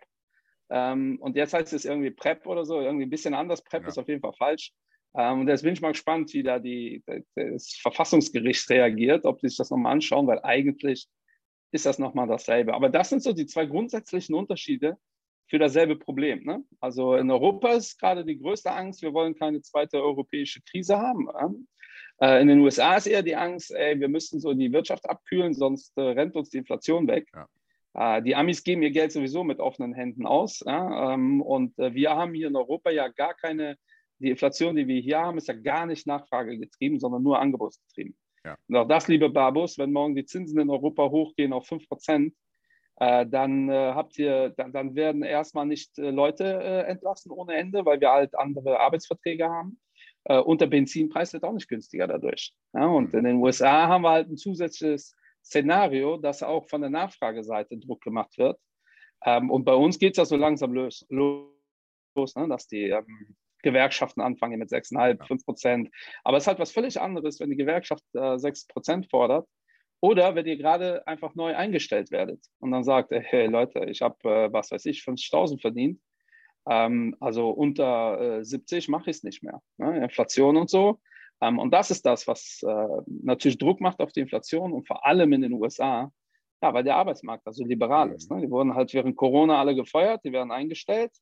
Ähm, 0.70 1.18
und 1.20 1.36
jetzt 1.36 1.54
heißt 1.54 1.72
es 1.72 1.84
irgendwie 1.84 2.10
PrEP 2.10 2.46
oder 2.46 2.64
so, 2.64 2.80
irgendwie 2.80 3.06
ein 3.06 3.10
bisschen 3.10 3.34
anders. 3.34 3.62
PrEP 3.62 3.82
ja. 3.82 3.88
ist 3.88 3.98
auf 3.98 4.08
jeden 4.08 4.20
Fall 4.20 4.32
falsch. 4.34 4.72
Ähm, 5.16 5.40
und 5.40 5.49
jetzt 5.49 5.62
bin 5.62 5.73
ich 5.73 5.80
mal 5.80 5.92
gespannt, 5.92 6.33
wie 6.35 6.42
da 6.42 6.59
die, 6.59 7.02
das 7.35 7.75
Verfassungsgericht 7.80 8.68
reagiert, 8.71 9.25
ob 9.25 9.40
sie 9.40 9.49
sich 9.49 9.59
das 9.59 9.71
nochmal 9.71 9.92
anschauen, 9.92 10.26
weil 10.26 10.40
eigentlich 10.42 11.09
ist 11.73 11.87
das 11.87 11.99
nochmal 11.99 12.28
dasselbe. 12.28 12.75
Aber 12.75 12.88
das 12.88 13.09
sind 13.11 13.23
so 13.23 13.33
die 13.33 13.47
zwei 13.47 13.66
grundsätzlichen 13.66 14.35
Unterschiede 14.35 14.97
für 15.49 15.59
dasselbe 15.59 15.97
Problem. 15.97 16.44
Ne? 16.44 16.64
Also 16.80 17.16
in 17.16 17.30
Europa 17.30 17.73
ist 17.73 17.99
gerade 17.99 18.25
die 18.25 18.38
größte 18.38 18.71
Angst, 18.73 19.02
wir 19.02 19.12
wollen 19.12 19.35
keine 19.35 19.61
zweite 19.61 20.02
europäische 20.02 20.61
Krise 20.62 20.99
haben. 20.99 21.28
Äh, 22.21 22.40
in 22.40 22.49
den 22.49 22.61
USA 22.61 22.97
ist 22.97 23.06
eher 23.06 23.23
die 23.23 23.37
Angst, 23.37 23.73
ey, 23.73 23.99
wir 23.99 24.09
müssen 24.09 24.40
so 24.40 24.54
die 24.54 24.73
Wirtschaft 24.73 25.09
abkühlen, 25.09 25.54
sonst 25.54 25.97
äh, 25.97 26.02
rennt 26.02 26.35
uns 26.37 26.50
die 26.50 26.59
Inflation 26.59 27.06
weg. 27.09 27.28
Ja. 27.35 28.16
Äh, 28.18 28.23
die 28.23 28.35
Amis 28.35 28.62
geben 28.62 28.83
ihr 28.83 28.90
Geld 28.90 29.12
sowieso 29.12 29.44
mit 29.44 29.61
offenen 29.61 29.94
Händen 29.94 30.26
aus. 30.26 30.62
Ja? 30.64 31.14
Ähm, 31.14 31.42
und 31.42 31.76
wir 31.76 32.11
haben 32.11 32.35
hier 32.35 32.49
in 32.49 32.56
Europa 32.56 32.90
ja 32.90 33.09
gar 33.09 33.35
keine 33.35 33.76
die 34.18 34.30
Inflation, 34.30 34.76
die 34.76 34.87
wir 34.87 35.00
hier 35.00 35.18
haben, 35.21 35.38
ist 35.38 35.49
ja 35.49 35.54
gar 35.54 35.87
nicht 35.87 36.06
nachfragegetrieben, 36.06 37.00
sondern 37.00 37.23
nur 37.23 37.38
angebotsgetrieben. 37.38 38.16
Ja. 38.44 38.56
Und 38.68 38.76
auch 38.76 38.88
das, 38.88 39.09
liebe 39.09 39.30
Babus, 39.30 39.78
wenn 39.78 39.92
morgen 39.92 40.14
die 40.14 40.25
Zinsen 40.25 40.61
in 40.61 40.71
Europa 40.71 41.09
hochgehen 41.09 41.52
auf 41.52 41.66
5 41.66 41.88
Prozent, 41.88 42.35
äh, 42.97 43.26
dann 43.26 43.68
äh, 43.68 43.92
habt 43.94 44.18
ihr, 44.18 44.50
dann, 44.50 44.73
dann, 44.73 44.94
werden 44.94 45.23
erstmal 45.23 45.66
nicht 45.66 45.99
äh, 45.99 46.11
Leute 46.11 46.44
äh, 46.44 46.83
entlassen 46.83 47.33
ohne 47.33 47.54
Ende, 47.54 47.85
weil 47.85 48.00
wir 48.00 48.11
halt 48.11 48.38
andere 48.38 48.78
Arbeitsverträge 48.78 49.49
haben. 49.49 49.80
Äh, 50.25 50.38
und 50.38 50.61
der 50.61 50.66
Benzinpreis 50.66 51.33
wird 51.33 51.44
auch 51.44 51.52
nicht 51.52 51.68
günstiger 51.68 52.06
dadurch. 52.06 52.54
Ja? 52.73 52.87
Und 52.87 53.12
mhm. 53.12 53.18
in 53.18 53.25
den 53.25 53.37
USA 53.37 53.88
haben 53.88 54.02
wir 54.02 54.11
halt 54.11 54.28
ein 54.28 54.37
zusätzliches 54.37 55.16
Szenario, 55.42 56.16
dass 56.18 56.42
auch 56.42 56.68
von 56.68 56.83
der 56.83 56.90
Nachfrageseite 56.90 57.76
Druck 57.78 58.02
gemacht 58.02 58.38
wird. 58.38 58.59
Ähm, 59.25 59.50
und 59.50 59.64
bei 59.64 59.75
uns 59.75 59.99
geht 59.99 60.12
es 60.12 60.18
ja 60.18 60.25
so 60.25 60.37
langsam 60.37 60.73
los, 60.73 61.04
los 61.09 62.37
ne? 62.37 62.47
dass 62.49 62.68
die 62.68 62.90
ähm, 62.90 63.37
Gewerkschaften 63.64 64.21
anfangen 64.21 64.59
mit 64.61 64.71
6,5, 64.71 65.26
5 65.26 65.44
Prozent. 65.44 65.90
Aber 66.23 66.37
es 66.37 66.44
ist 66.44 66.49
halt 66.49 66.61
was 66.61 66.71
völlig 66.71 67.00
anderes, 67.00 67.40
wenn 67.40 67.50
die 67.50 67.56
Gewerkschaft 67.56 68.04
äh, 68.14 68.38
6 68.38 68.68
Prozent 68.68 69.11
fordert 69.11 69.49
oder 70.00 70.35
wenn 70.35 70.47
ihr 70.47 70.59
gerade 70.59 71.06
einfach 71.06 71.35
neu 71.35 71.56
eingestellt 71.56 72.11
werdet 72.11 72.44
und 72.61 72.71
dann 72.71 72.85
sagt, 72.85 73.11
hey 73.11 73.47
Leute, 73.47 73.87
ich 73.87 74.02
habe, 74.02 74.16
äh, 74.25 74.52
was 74.52 74.71
weiß 74.71 74.85
ich, 74.87 75.00
50.000 75.00 75.61
verdient 75.61 76.00
Ähm, 76.68 77.16
also 77.21 77.50
unter 77.50 78.38
äh, 78.40 78.44
70 78.44 78.88
mache 78.88 79.11
ich 79.11 79.18
es 79.18 79.23
nicht 79.23 79.42
mehr. 79.42 79.61
Ne? 79.78 80.02
Inflation 80.04 80.56
und 80.56 80.71
so. 80.71 81.00
Ähm, 81.40 81.59
und 81.59 81.73
das 81.73 81.90
ist 81.90 82.06
das, 82.06 82.26
was 82.26 82.62
äh, 82.62 83.02
natürlich 83.23 83.59
Druck 83.59 83.80
macht 83.80 84.00
auf 84.00 84.12
die 84.12 84.21
Inflation 84.21 84.73
und 84.73 84.87
vor 84.87 85.04
allem 85.06 85.33
in 85.33 85.42
den 85.42 85.52
USA, 85.54 86.11
ja, 86.62 86.75
weil 86.75 86.85
der 86.85 86.97
Arbeitsmarkt 86.97 87.47
also 87.47 87.64
liberal 87.64 88.11
ist. 88.12 88.30
Ne? 88.30 88.40
Die 88.40 88.50
wurden 88.50 88.75
halt 88.75 88.94
während 88.94 89.16
Corona 89.16 89.59
alle 89.59 89.75
gefeuert, 89.75 90.23
die 90.25 90.33
werden 90.33 90.52
eingestellt. 90.52 91.12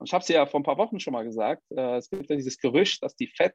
Und 0.00 0.08
ich 0.08 0.14
habe 0.14 0.22
es 0.22 0.28
ja 0.28 0.46
vor 0.46 0.60
ein 0.60 0.64
paar 0.64 0.78
Wochen 0.78 0.98
schon 0.98 1.12
mal 1.12 1.24
gesagt, 1.24 1.62
äh, 1.70 1.96
es 1.96 2.08
gibt 2.08 2.30
ja 2.30 2.36
dieses 2.36 2.58
Gerücht, 2.58 3.02
dass 3.02 3.14
die 3.14 3.26
FED 3.26 3.52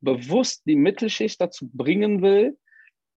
bewusst 0.00 0.62
die 0.66 0.76
Mittelschicht 0.76 1.40
dazu 1.40 1.70
bringen 1.72 2.20
will, 2.20 2.58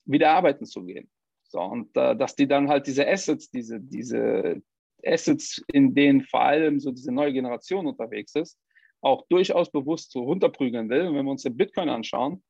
wieder 0.04 0.30
arbeiten 0.32 0.66
zu 0.66 0.84
gehen. 0.84 1.08
So, 1.44 1.60
und 1.60 1.96
äh, 1.96 2.16
dass 2.16 2.34
die 2.34 2.48
dann 2.48 2.68
halt 2.68 2.86
diese 2.86 3.06
Assets, 3.06 3.50
diese, 3.50 3.80
diese 3.80 4.60
Assets, 5.04 5.62
in 5.72 5.94
denen 5.94 6.22
vor 6.22 6.42
allem 6.42 6.80
so 6.80 6.90
diese 6.90 7.12
neue 7.12 7.32
Generation 7.32 7.86
unterwegs 7.86 8.34
ist, 8.34 8.58
auch 9.00 9.24
durchaus 9.28 9.70
bewusst 9.70 10.10
so 10.10 10.24
runterprügeln 10.24 10.90
will. 10.90 11.06
Und 11.06 11.14
wenn 11.14 11.24
wir 11.24 11.30
uns 11.30 11.44
den 11.44 11.56
Bitcoin 11.56 11.88
anschauen, 11.88 12.42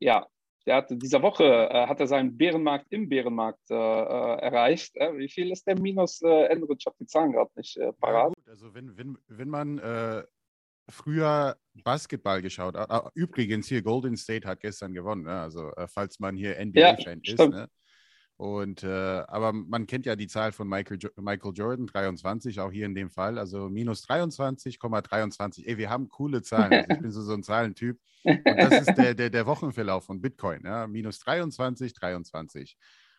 ja, 0.00 0.26
der 0.66 0.76
hat 0.76 0.86
dieser 0.90 1.22
Woche 1.22 1.44
äh, 1.44 1.86
hat 1.86 2.00
er 2.00 2.06
seinen 2.06 2.36
Bärenmarkt 2.36 2.86
im 2.90 3.08
Bärenmarkt 3.08 3.70
äh, 3.70 3.74
äh 3.74 4.38
erreicht. 4.40 4.96
Äh, 4.96 5.16
wie 5.18 5.28
viel 5.28 5.52
ist 5.52 5.66
der 5.66 5.78
Minus, 5.78 6.22
äh? 6.22 6.54
Ich 6.54 6.86
habe 6.86 6.96
die 6.98 7.06
Zahlen 7.06 7.32
gerade 7.32 7.50
nicht 7.56 7.76
äh, 7.76 7.92
parat. 7.92 8.33
Also 8.54 8.72
wenn, 8.72 8.96
wenn, 8.96 9.18
wenn 9.26 9.48
man 9.48 9.78
äh, 9.78 10.22
früher 10.88 11.56
Basketball 11.82 12.40
geschaut 12.40 12.76
hat, 12.76 13.10
übrigens 13.16 13.66
hier 13.66 13.82
Golden 13.82 14.16
State 14.16 14.46
hat 14.46 14.60
gestern 14.60 14.94
gewonnen, 14.94 15.24
ne? 15.24 15.40
also 15.40 15.72
falls 15.88 16.20
man 16.20 16.36
hier 16.36 16.64
NBA-Fan 16.64 17.20
ja, 17.24 17.32
ist. 17.34 17.38
Ne? 17.50 17.68
Und 18.36 18.84
äh, 18.84 19.24
aber 19.26 19.52
man 19.52 19.88
kennt 19.88 20.06
ja 20.06 20.14
die 20.14 20.28
Zahl 20.28 20.52
von 20.52 20.68
Michael, 20.68 20.98
jo 21.00 21.08
Michael 21.16 21.52
Jordan, 21.52 21.88
23, 21.88 22.60
auch 22.60 22.70
hier 22.70 22.86
in 22.86 22.94
dem 22.94 23.10
Fall. 23.10 23.40
Also 23.40 23.68
minus 23.68 24.04
23,23. 24.04 24.78
,23. 24.78 25.66
Ey, 25.66 25.76
wir 25.76 25.90
haben 25.90 26.08
coole 26.08 26.40
Zahlen. 26.42 26.74
Also 26.74 26.86
ich 26.90 27.00
bin 27.00 27.10
so, 27.10 27.22
so 27.22 27.34
ein 27.34 27.42
Zahlentyp. 27.42 27.98
Und 28.22 28.44
das 28.44 28.86
ist 28.86 28.94
der, 28.94 29.14
der, 29.16 29.30
der 29.30 29.46
Wochenverlauf 29.46 30.04
von 30.04 30.20
Bitcoin. 30.20 30.62
Ja? 30.64 30.86
Minus 30.86 31.18
23, 31.18 31.92
23. 31.92 32.76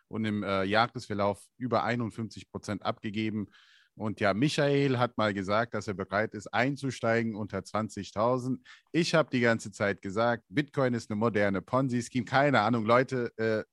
Und 0.08 0.24
im 0.24 0.42
äh, 0.42 0.64
Jahresverlauf 0.64 1.44
über 1.58 1.84
51 1.84 2.50
Prozent 2.50 2.86
abgegeben. 2.86 3.48
Und 3.96 4.20
ja, 4.20 4.34
Michael 4.34 4.98
hat 4.98 5.16
mal 5.16 5.32
gesagt, 5.32 5.74
dass 5.74 5.88
er 5.88 5.94
bereit 5.94 6.34
ist, 6.34 6.52
einzusteigen 6.52 7.34
unter 7.34 7.58
20.000. 7.58 8.58
Ich 8.92 9.14
habe 9.14 9.30
die 9.30 9.40
ganze 9.40 9.72
Zeit 9.72 10.02
gesagt, 10.02 10.44
Bitcoin 10.48 10.92
ist 10.92 11.10
eine 11.10 11.16
moderne 11.16 11.62
Ponzi-Scheme. 11.62 12.26
Keine 12.26 12.60
Ahnung, 12.60 12.84
Leute, 12.84 13.32
äh, 13.38 13.64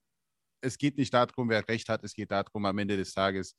es 0.62 0.78
geht 0.78 0.96
nicht 0.96 1.12
darum, 1.12 1.50
wer 1.50 1.68
recht 1.68 1.90
hat, 1.90 2.02
es 2.04 2.14
geht 2.14 2.30
darum, 2.30 2.64
am 2.64 2.78
Ende 2.78 2.96
des 2.96 3.12
Tages 3.12 3.54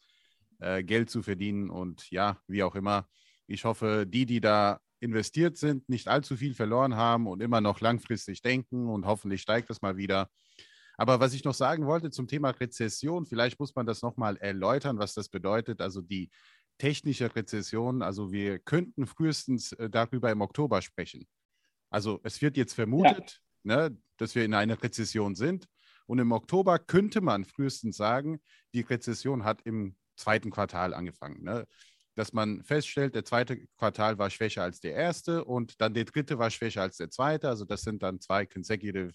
äh, 0.60 0.84
Geld 0.84 1.12
zu 1.12 1.22
verdienen 1.22 1.70
und 1.70 2.10
ja, 2.10 2.40
wie 2.48 2.64
auch 2.64 2.76
immer. 2.76 3.08
Ich 3.46 3.64
hoffe, 3.64 4.06
die, 4.08 4.26
die 4.26 4.42
da 4.42 4.80
investiert 5.00 5.58
sind, 5.58 5.88
nicht 5.88 6.08
allzu 6.08 6.36
viel 6.36 6.56
verloren 6.56 6.96
haben 6.96 7.28
und 7.28 7.44
immer 7.44 7.62
noch 7.62 7.80
langfristig 7.80 8.42
denken 8.42 8.90
und 8.90 9.06
hoffentlich 9.06 9.42
steigt 9.42 9.70
das 9.70 9.84
mal 9.84 9.98
wieder. 9.98 10.30
Aber 10.98 11.20
was 11.20 11.34
ich 11.34 11.44
noch 11.44 11.54
sagen 11.54 11.86
wollte 11.86 12.12
zum 12.12 12.28
Thema 12.28 12.50
Rezession, 12.52 13.26
vielleicht 13.26 13.60
muss 13.60 13.76
man 13.76 13.86
das 13.86 14.02
nochmal 14.02 14.38
erläutern, 14.38 14.98
was 14.98 15.14
das 15.14 15.30
bedeutet. 15.30 15.82
Also 15.82 16.02
die 16.02 16.30
technische 16.78 17.36
Rezession, 17.36 18.02
also 18.02 18.32
wir 18.32 18.60
könnten 18.60 19.06
frühestens 19.06 19.72
äh, 19.74 19.90
darüber 19.90 20.32
im 20.32 20.42
Oktober 20.42 20.82
sprechen. 20.82 21.28
Also 21.90 22.20
es 22.24 22.42
wird 22.42 22.58
jetzt 22.58 22.74
vermutet, 22.74 23.42
ja. 23.64 23.90
ne, 23.90 23.98
dass 24.18 24.36
wir 24.36 24.44
in 24.44 24.54
einer 24.54 24.82
Rezession 24.82 25.36
sind. 25.36 25.68
Und 26.08 26.20
im 26.20 26.32
Oktober 26.32 26.78
könnte 26.78 27.22
man 27.22 27.46
frühestens 27.46 27.98
sagen, 27.98 28.42
die 28.74 28.82
Rezession 28.82 29.44
hat 29.44 29.62
im 29.64 29.96
zweiten 30.16 30.52
Quartal 30.52 30.94
angefangen. 30.94 31.44
Ne? 31.44 31.66
Dass 32.16 32.32
man 32.32 32.64
feststellt, 32.64 33.16
der 33.16 33.26
zweite 33.26 33.66
Quartal 33.78 34.18
war 34.18 34.30
schwächer 34.30 34.64
als 34.64 34.80
der 34.80 34.94
erste 34.94 35.44
und 35.44 35.82
dann 35.82 35.94
der 35.94 36.06
dritte 36.06 36.38
war 36.38 36.50
schwächer 36.52 36.82
als 36.82 36.98
der 36.98 37.10
zweite. 37.10 37.50
Also 37.50 37.66
das 37.66 37.82
sind 37.82 38.04
dann 38.04 38.20
zwei 38.20 38.46
consecutive, 38.46 39.12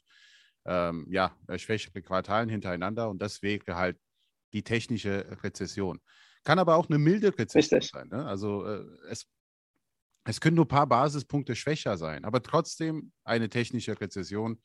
ähm, 0.66 1.06
ja, 1.10 1.36
äh, 1.48 1.58
schwächere 1.58 2.02
Quartalen 2.02 2.48
hintereinander 2.48 3.08
und 3.08 3.20
das 3.20 3.42
wäre 3.42 3.76
halt 3.76 3.98
die 4.52 4.62
technische 4.62 5.38
Rezession. 5.42 6.00
Kann 6.44 6.58
aber 6.58 6.76
auch 6.76 6.88
eine 6.88 6.98
milde 6.98 7.28
Rezession 7.38 7.78
Richtig. 7.78 7.92
sein. 7.92 8.08
Ne? 8.08 8.26
Also 8.26 8.66
äh, 8.66 8.84
es, 9.10 9.26
es 10.24 10.40
können 10.40 10.56
nur 10.56 10.64
ein 10.64 10.68
paar 10.68 10.86
Basispunkte 10.86 11.54
schwächer 11.54 11.96
sein, 11.96 12.24
aber 12.24 12.42
trotzdem 12.42 13.12
eine 13.24 13.48
technische 13.48 14.00
Rezession 14.00 14.60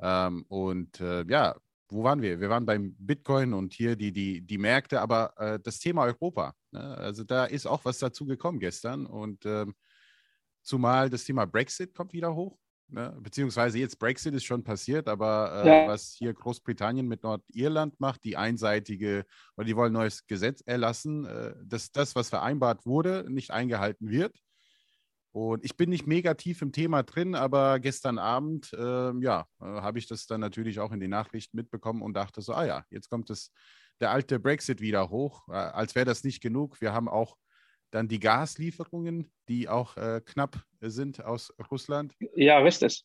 ähm, 0.00 0.44
und 0.48 1.00
äh, 1.00 1.24
ja, 1.28 1.56
wo 1.88 2.02
waren 2.04 2.22
wir? 2.22 2.40
Wir 2.40 2.48
waren 2.48 2.64
beim 2.64 2.94
Bitcoin 2.98 3.52
und 3.52 3.74
hier 3.74 3.96
die, 3.96 4.12
die, 4.12 4.40
die 4.40 4.58
Märkte, 4.58 5.00
aber 5.00 5.34
äh, 5.36 5.60
das 5.62 5.78
Thema 5.78 6.04
Europa, 6.04 6.54
ne? 6.70 6.80
also 6.80 7.22
da 7.22 7.44
ist 7.44 7.66
auch 7.66 7.84
was 7.84 7.98
dazu 7.98 8.24
gekommen 8.24 8.60
gestern 8.60 9.06
und 9.06 9.44
ähm, 9.44 9.74
zumal 10.62 11.10
das 11.10 11.24
Thema 11.24 11.44
Brexit 11.44 11.94
kommt 11.94 12.12
wieder 12.12 12.34
hoch. 12.34 12.58
Ne? 12.92 13.16
Beziehungsweise 13.20 13.78
jetzt 13.78 13.98
Brexit 13.98 14.34
ist 14.34 14.44
schon 14.44 14.62
passiert, 14.62 15.08
aber 15.08 15.62
äh, 15.64 15.68
ja. 15.68 15.88
was 15.88 16.14
hier 16.18 16.34
Großbritannien 16.34 17.08
mit 17.08 17.22
Nordirland 17.22 17.98
macht, 18.00 18.22
die 18.24 18.36
einseitige, 18.36 19.24
oder 19.56 19.64
die 19.64 19.76
wollen 19.76 19.92
ein 19.92 20.00
neues 20.00 20.26
Gesetz 20.26 20.60
erlassen, 20.60 21.24
äh, 21.24 21.54
dass 21.64 21.90
das, 21.90 22.14
was 22.14 22.28
vereinbart 22.28 22.84
wurde, 22.84 23.24
nicht 23.28 23.50
eingehalten 23.50 24.10
wird. 24.10 24.36
Und 25.34 25.64
ich 25.64 25.78
bin 25.78 25.88
nicht 25.88 26.06
mega 26.06 26.34
tief 26.34 26.60
im 26.60 26.72
Thema 26.72 27.02
drin, 27.02 27.34
aber 27.34 27.80
gestern 27.80 28.18
Abend, 28.18 28.70
äh, 28.74 29.12
ja, 29.20 29.46
habe 29.58 29.98
ich 29.98 30.06
das 30.06 30.26
dann 30.26 30.40
natürlich 30.40 30.78
auch 30.78 30.92
in 30.92 31.00
den 31.00 31.08
Nachrichten 31.08 31.56
mitbekommen 31.56 32.02
und 32.02 32.12
dachte 32.12 32.42
so, 32.42 32.52
ah 32.52 32.66
ja, 32.66 32.84
jetzt 32.90 33.08
kommt 33.08 33.30
es, 33.30 33.50
der 34.00 34.10
alte 34.10 34.38
Brexit 34.38 34.82
wieder 34.82 35.08
hoch, 35.08 35.48
äh, 35.48 35.52
als 35.52 35.94
wäre 35.94 36.04
das 36.04 36.24
nicht 36.24 36.42
genug. 36.42 36.82
Wir 36.82 36.92
haben 36.92 37.08
auch 37.08 37.36
dann 37.92 38.08
die 38.08 38.18
Gaslieferungen, 38.18 39.30
die 39.48 39.68
auch 39.68 39.96
äh, 39.96 40.20
knapp 40.24 40.64
sind 40.80 41.24
aus 41.24 41.54
Russland. 41.70 42.14
Ja, 42.34 42.58
richtig. 42.58 43.04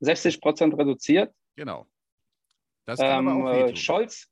60 0.00 0.40
Prozent 0.40 0.78
reduziert. 0.78 1.34
Genau. 1.56 1.86
Das 2.86 2.98
kann 2.98 3.26
ähm, 3.26 3.28
aber 3.28 3.50
auch 3.50 3.68
äh, 3.68 3.76
Scholz, 3.76 4.28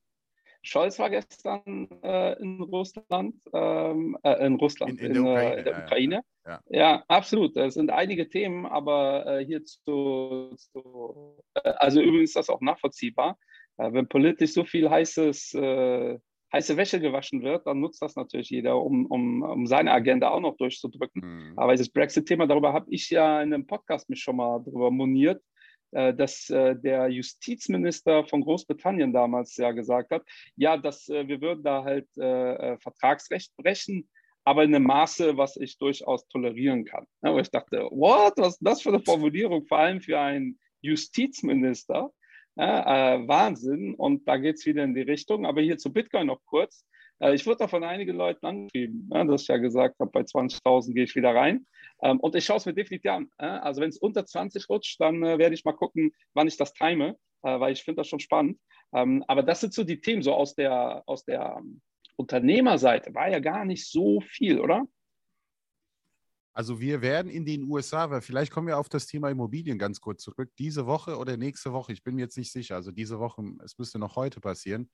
Scholz 0.63 0.99
war 0.99 1.11
gestern 1.11 1.89
äh, 2.03 2.41
in 2.41 2.61
Russland, 2.61 3.35
ähm, 3.53 4.17
äh, 4.23 4.47
in 4.47 4.57
Russland, 4.57 5.01
in, 5.01 5.13
in, 5.13 5.17
in, 5.17 5.23
der 5.23 5.23
Ukraine. 5.23 5.57
Äh, 5.57 5.65
der 5.65 5.85
Ukraine. 5.85 6.21
Ja, 6.45 6.51
ja. 6.51 6.61
ja, 6.79 7.05
absolut. 7.09 7.57
Es 7.57 7.75
sind 7.75 7.91
einige 7.91 8.29
Themen, 8.29 8.67
aber 8.67 9.27
äh, 9.27 9.45
hier 9.45 9.65
zu, 9.65 10.55
zu 10.57 11.43
äh, 11.55 11.71
also 11.71 12.01
übrigens 12.01 12.31
ist 12.31 12.37
das 12.37 12.49
auch 12.49 12.61
nachvollziehbar. 12.61 13.39
wenn 13.77 14.09
politisch 14.09 14.53
so 14.53 14.65
viel 14.65 14.91
heißes, 14.91 15.55
heiße 16.53 16.77
Wäsche 16.77 17.01
gewaschen 17.01 17.43
wird, 17.43 17.67
dann 17.67 17.81
nutzt 17.81 18.03
das 18.03 18.17
natürlich 18.17 18.51
jeder, 18.51 18.81
um, 18.81 19.07
um, 19.07 19.43
um 19.43 19.67
seine 19.67 19.93
Agenda 19.93 20.31
auch 20.31 20.41
noch 20.41 20.57
durchzudrücken. 20.57 21.23
Mhm. 21.23 21.59
Aber 21.59 21.77
das 21.77 21.89
Brexit-Thema, 21.89 22.47
darüber 22.47 22.73
habe 22.73 22.87
ich 22.91 23.11
ja 23.11 23.43
in 23.43 23.55
einem 23.55 23.67
Podcast 23.67 24.09
mich 24.11 24.21
schon 24.21 24.37
mal 24.37 24.59
drüber 24.61 24.91
moniert. 24.91 25.43
Äh, 25.93 26.15
dass 26.15 26.49
äh, 26.51 26.77
der 26.77 27.09
Justizminister 27.09 28.25
von 28.25 28.43
Großbritannien 28.43 29.13
damals 29.13 29.57
ja 29.57 29.73
gesagt 29.73 30.13
hat, 30.13 30.23
ja, 30.55 30.77
dass 30.77 31.09
äh, 31.09 31.27
wir 31.27 31.41
würden 31.41 31.65
da 31.65 31.83
halt 31.83 32.07
Vertragsrecht 32.15 33.57
brechen, 33.57 34.09
aber 34.45 34.65
in 34.65 34.75
einem 34.75 34.87
Maße, 34.87 35.37
was 35.37 35.57
ich 35.57 35.79
durchaus 35.79 36.27
tolerieren 36.29 36.85
kann. 36.85 37.07
Ja, 37.23 37.37
ich 37.39 37.51
dachte, 37.51 37.89
what, 37.91 38.35
was 38.37 38.55
ist 38.55 38.61
das 38.63 38.83
für 38.83 38.91
eine 38.91 39.01
Formulierung, 39.01 39.67
vor 39.67 39.79
allem 39.79 40.01
für 40.01 40.19
einen 40.19 40.59
Justizminister? 40.81 42.11
Ja, 42.61 43.15
äh, 43.15 43.27
Wahnsinn. 43.27 43.95
Und 43.95 44.29
da 44.29 44.37
geht 44.37 44.57
es 44.57 44.67
wieder 44.67 44.85
in 44.85 44.95
die 44.95 45.01
Richtung. 45.01 45.47
Aber 45.47 45.63
hier 45.63 45.79
zu 45.79 45.91
Bitcoin 45.91 46.27
noch 46.27 46.45
kurz. 46.45 46.85
Äh, 47.19 47.35
ich 47.35 47.47
wurde 47.47 47.59
da 47.61 47.69
von 47.69 47.85
einigen 47.85 48.17
Leuten 48.17 48.45
angeschrieben, 48.45 49.09
ja, 49.11 49.25
dass 49.25 49.43
ich 49.43 49.49
ja 49.49 49.57
gesagt 49.57 49.99
habe, 49.99 50.11
bei 50.11 50.21
20.000 50.21 50.93
gehe 50.93 51.05
ich 51.05 51.15
wieder 51.15 51.35
rein. 51.35 51.67
Ähm, 52.03 52.21
und 52.21 52.35
ich 52.35 52.45
schaue 52.45 52.59
es 52.59 52.67
mir 52.67 52.75
definitiv 52.75 53.11
an. 53.11 53.31
Äh, 53.39 53.47
also 53.47 53.81
wenn 53.81 53.89
es 53.89 53.97
unter 53.97 54.27
20 54.27 54.69
rutscht, 54.69 55.01
dann 55.01 55.23
äh, 55.23 55.39
werde 55.39 55.55
ich 55.55 55.65
mal 55.65 55.73
gucken, 55.73 56.13
wann 56.35 56.49
ich 56.49 56.59
das 56.59 56.75
time, 56.75 57.17
weil 57.43 57.73
ich 57.73 57.83
finde 57.83 58.01
das 58.01 58.09
schon 58.09 58.21
spannend. 58.21 58.59
Ähm, 58.93 59.25
aber 59.27 59.43
das 59.43 59.61
sind 59.61 59.73
so 59.73 59.83
die 59.83 60.03
Themen, 60.03 60.21
so 60.21 60.35
aus 60.35 60.55
der, 60.55 61.03
aus 61.07 61.25
der 61.25 61.57
ähm, 61.59 61.81
Unternehmerseite 62.17 63.15
war 63.15 63.31
ja 63.31 63.39
gar 63.39 63.65
nicht 63.65 63.91
so 63.91 64.21
viel, 64.21 64.61
oder? 64.61 64.85
Also 66.53 66.81
wir 66.81 67.01
werden 67.01 67.31
in 67.31 67.45
den 67.45 67.65
USA, 67.65 68.11
weil 68.11 68.23
vielleicht 68.23 68.51
kommen 68.53 68.67
wir 68.67 68.79
auf 68.79 68.89
das 68.89 69.07
Thema 69.07 69.31
Immobilien 69.31 69.79
ganz 69.79 70.01
kurz 70.01 70.23
zurück, 70.23 70.51
diese 70.59 70.87
Woche 70.87 71.17
oder 71.17 71.37
nächste 71.37 71.73
Woche, 71.73 71.93
ich 71.93 72.03
bin 72.03 72.17
mir 72.17 72.23
jetzt 72.23 72.37
nicht 72.37 72.53
sicher, 72.53 72.75
also 72.75 72.91
diese 72.91 73.21
Woche, 73.21 73.43
es 73.65 73.79
müsste 73.79 73.99
noch 73.99 74.17
heute 74.17 74.41
passieren, 74.41 74.91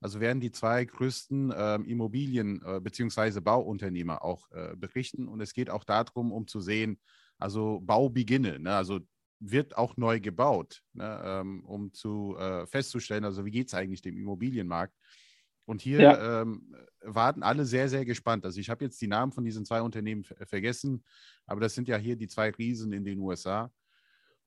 also 0.00 0.20
werden 0.20 0.40
die 0.40 0.50
zwei 0.50 0.84
größten 0.84 1.50
äh, 1.50 1.74
Immobilien- 1.76 2.62
äh, 2.64 2.80
bzw. 2.80 3.40
Bauunternehmer 3.40 4.22
auch 4.22 4.50
äh, 4.50 4.76
berichten. 4.76 5.28
Und 5.28 5.40
es 5.40 5.54
geht 5.54 5.70
auch 5.70 5.84
darum, 5.84 6.32
um 6.32 6.46
zu 6.46 6.60
sehen, 6.60 7.00
also 7.38 7.80
Baubeginne, 7.80 8.58
ne? 8.58 8.74
also 8.74 9.00
wird 9.40 9.76
auch 9.76 9.96
neu 9.96 10.20
gebaut, 10.20 10.82
ne? 10.92 11.22
ähm, 11.24 11.64
um 11.64 11.92
zu 11.92 12.36
äh, 12.38 12.66
festzustellen, 12.66 13.24
also 13.24 13.44
wie 13.44 13.50
geht 13.50 13.68
es 13.68 13.74
eigentlich 13.74 14.02
dem 14.02 14.16
Immobilienmarkt. 14.16 14.94
Und 15.66 15.80
hier 15.80 16.00
ja. 16.00 16.42
ähm, 16.42 16.76
warten 17.00 17.42
alle 17.42 17.64
sehr, 17.64 17.88
sehr 17.88 18.04
gespannt. 18.04 18.44
Also 18.44 18.60
ich 18.60 18.68
habe 18.68 18.84
jetzt 18.84 19.00
die 19.00 19.06
Namen 19.06 19.32
von 19.32 19.44
diesen 19.44 19.64
zwei 19.64 19.80
Unternehmen 19.82 20.24
vergessen, 20.24 21.04
aber 21.46 21.60
das 21.60 21.74
sind 21.74 21.88
ja 21.88 21.96
hier 21.96 22.16
die 22.16 22.28
zwei 22.28 22.50
Riesen 22.50 22.92
in 22.92 23.04
den 23.04 23.18
USA. 23.18 23.72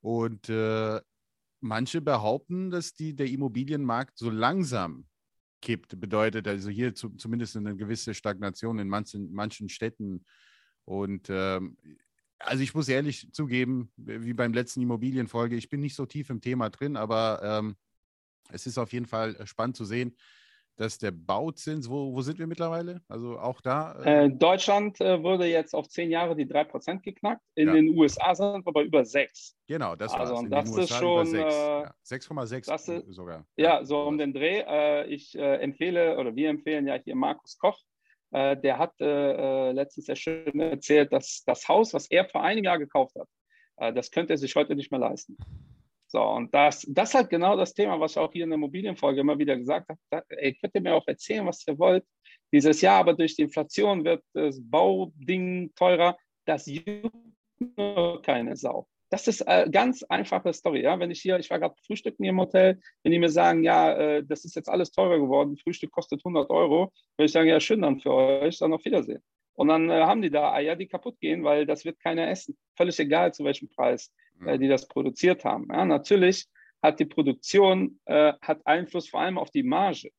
Und 0.01 0.47
äh, 0.49 1.01
manche 1.59 2.01
behaupten, 2.01 2.69
dass 2.69 2.93
die, 2.93 3.15
der 3.15 3.27
Immobilienmarkt 3.27 4.17
so 4.17 4.29
langsam 4.29 5.07
kippt, 5.61 5.99
bedeutet 5.99 6.47
also 6.47 6.69
hier 6.69 6.93
zu, 6.93 7.09
zumindest 7.11 7.57
eine 7.57 7.75
gewisse 7.75 8.13
Stagnation 8.13 8.79
in 8.79 8.87
manchen, 8.87 9.33
manchen 9.33 9.69
Städten 9.69 10.23
Und 10.85 11.27
ähm, 11.29 11.77
also 12.39 12.61
ich 12.61 12.75
muss 12.75 12.87
ehrlich 12.87 13.31
zugeben, 13.33 13.91
wie 13.95 14.33
beim 14.33 14.53
letzten 14.53 14.81
Immobilienfolge, 14.81 15.55
ich 15.55 15.69
bin 15.69 15.81
nicht 15.81 15.95
so 15.95 16.05
tief 16.05 16.29
im 16.29 16.41
Thema 16.41 16.69
drin, 16.69 16.95
aber 16.95 17.41
ähm, 17.43 17.75
es 18.49 18.67
ist 18.67 18.77
auf 18.77 18.93
jeden 18.93 19.07
Fall 19.07 19.35
äh, 19.35 19.47
spannend 19.47 19.75
zu 19.75 19.85
sehen, 19.85 20.15
dass 20.77 20.99
der 20.99 21.11
Bauzins, 21.11 21.89
wo, 21.89 22.13
wo 22.13 22.21
sind 22.21 22.37
wir 22.39 22.47
mittlerweile? 22.47 23.01
Also 23.07 23.37
auch 23.39 23.61
da? 23.61 23.99
Äh, 24.03 24.25
äh 24.25 24.29
Deutschland 24.29 25.01
äh, 25.01 25.21
wurde 25.21 25.45
jetzt 25.47 25.73
auf 25.73 25.89
zehn 25.89 26.11
Jahre 26.11 26.35
die 26.35 26.45
3% 26.45 27.01
geknackt. 27.01 27.41
In 27.55 27.67
ja. 27.67 27.73
den 27.73 27.97
USA 27.97 28.33
sind 28.35 28.65
wir 28.65 28.71
bei 28.71 28.83
über 28.83 29.03
6. 29.03 29.55
Genau, 29.67 29.95
das 29.95 30.13
war 30.13 30.19
also, 30.21 30.47
das 30.47 30.77
ist 30.77 30.93
schon 30.93 31.27
6,6 31.27 32.93
ja. 32.93 33.01
sogar. 33.11 33.45
Ja, 33.57 33.83
so 33.83 34.03
um 34.03 34.17
den 34.17 34.33
Dreh. 34.33 34.63
Äh, 34.67 35.07
ich 35.07 35.35
empfehle 35.37 36.17
oder 36.17 36.35
wir 36.35 36.49
empfehlen 36.49 36.87
ja 36.87 36.95
hier 36.95 37.15
Markus 37.15 37.57
Koch. 37.57 37.79
der 38.31 38.77
hat 38.77 38.93
letztens 38.99 40.05
sehr 40.05 40.15
schön 40.15 40.59
erzählt, 40.59 41.11
dass 41.11 41.43
das 41.45 41.67
Haus, 41.67 41.93
was 41.93 42.09
er 42.09 42.25
vor 42.25 42.43
einem 42.43 42.63
Jahr 42.63 42.77
gekauft 42.77 43.15
hat, 43.15 43.95
das 43.95 44.11
könnte 44.11 44.33
er 44.33 44.37
sich 44.37 44.55
heute 44.55 44.75
nicht 44.75 44.91
mehr 44.91 44.99
leisten. 44.99 45.37
So, 46.09 46.21
und 46.21 46.53
das, 46.53 46.85
das 46.89 47.09
ist 47.09 47.15
halt 47.15 47.29
genau 47.29 47.57
das 47.57 47.73
Thema, 47.73 47.99
was 47.99 48.11
ich 48.11 48.17
auch 48.17 48.31
hier 48.31 48.45
in 48.45 48.49
der 48.49 48.55
Immobilienfolge 48.55 49.21
immer 49.21 49.37
wieder 49.37 49.57
gesagt 49.57 49.89
habe. 49.89 50.25
Ey, 50.29 50.55
könnt 50.55 50.73
ihr 50.75 50.81
mir 50.81 50.95
auch 50.95 51.07
erzählen, 51.07 51.45
was 51.45 51.67
ihr 51.67 51.77
wollt. 51.77 52.05
Dieses 52.53 52.79
Jahr 52.79 52.99
aber 52.99 53.13
durch 53.13 53.35
die 53.35 53.41
Inflation 53.41 54.05
wird 54.05 54.23
das 54.33 54.59
Bauding 54.61 55.73
teurer. 55.75 56.17
Das 56.45 56.65
juckt 56.65 57.13
nur 57.59 58.21
keine 58.21 58.55
Sau. 58.55 58.87
Das 59.09 59.27
ist 59.27 59.45
eine 59.47 59.69
ganz 59.69 60.03
einfache 60.03 60.53
Story. 60.53 60.83
Ja? 60.83 60.97
Wenn 60.97 61.11
ich 61.11 61.21
hier, 61.21 61.39
ich 61.39 61.49
war 61.49 61.59
gerade 61.59 61.75
frühstücken 61.85 62.23
hier 62.23 62.31
im 62.31 62.39
Hotel, 62.39 62.79
wenn 63.03 63.11
die 63.11 63.19
mir 63.19 63.29
sagen, 63.29 63.63
ja, 63.63 63.93
äh, 63.93 64.23
das 64.25 64.45
ist 64.45 64.55
jetzt 64.55 64.69
alles 64.69 64.91
teurer 64.91 65.19
geworden, 65.19 65.57
Frühstück 65.57 65.91
kostet 65.91 66.21
100 66.21 66.49
Euro, 66.49 66.91
würde 67.17 67.25
ich 67.25 67.31
sagen, 67.31 67.49
ja, 67.49 67.59
schön 67.59 67.81
dann 67.81 67.99
für 67.99 68.13
euch, 68.13 68.57
dann 68.59 68.73
auf 68.73 68.83
Wiedersehen. 68.85 69.21
Und 69.57 69.69
dann 69.69 69.89
äh, 69.89 70.03
haben 70.03 70.21
die 70.21 70.29
da 70.29 70.53
Eier, 70.53 70.75
die 70.75 70.87
kaputt 70.87 71.19
gehen, 71.19 71.43
weil 71.43 71.65
das 71.65 71.83
wird 71.83 71.99
keiner 71.99 72.29
essen. 72.29 72.55
Völlig 72.75 72.99
egal, 72.99 73.33
zu 73.33 73.43
welchem 73.43 73.67
Preis 73.69 74.13
äh, 74.45 74.55
mhm. 74.55 74.61
die 74.61 74.67
das 74.67 74.87
produziert 74.87 75.43
haben. 75.45 75.67
Ja, 75.71 75.83
natürlich 75.83 76.45
hat 76.83 76.99
die 76.99 77.05
Produktion 77.05 77.99
äh, 78.05 78.33
hat 78.39 78.65
Einfluss 78.65 79.09
vor 79.09 79.21
allem 79.21 79.39
auf 79.39 79.49
die 79.49 79.63
Marge, 79.63 80.11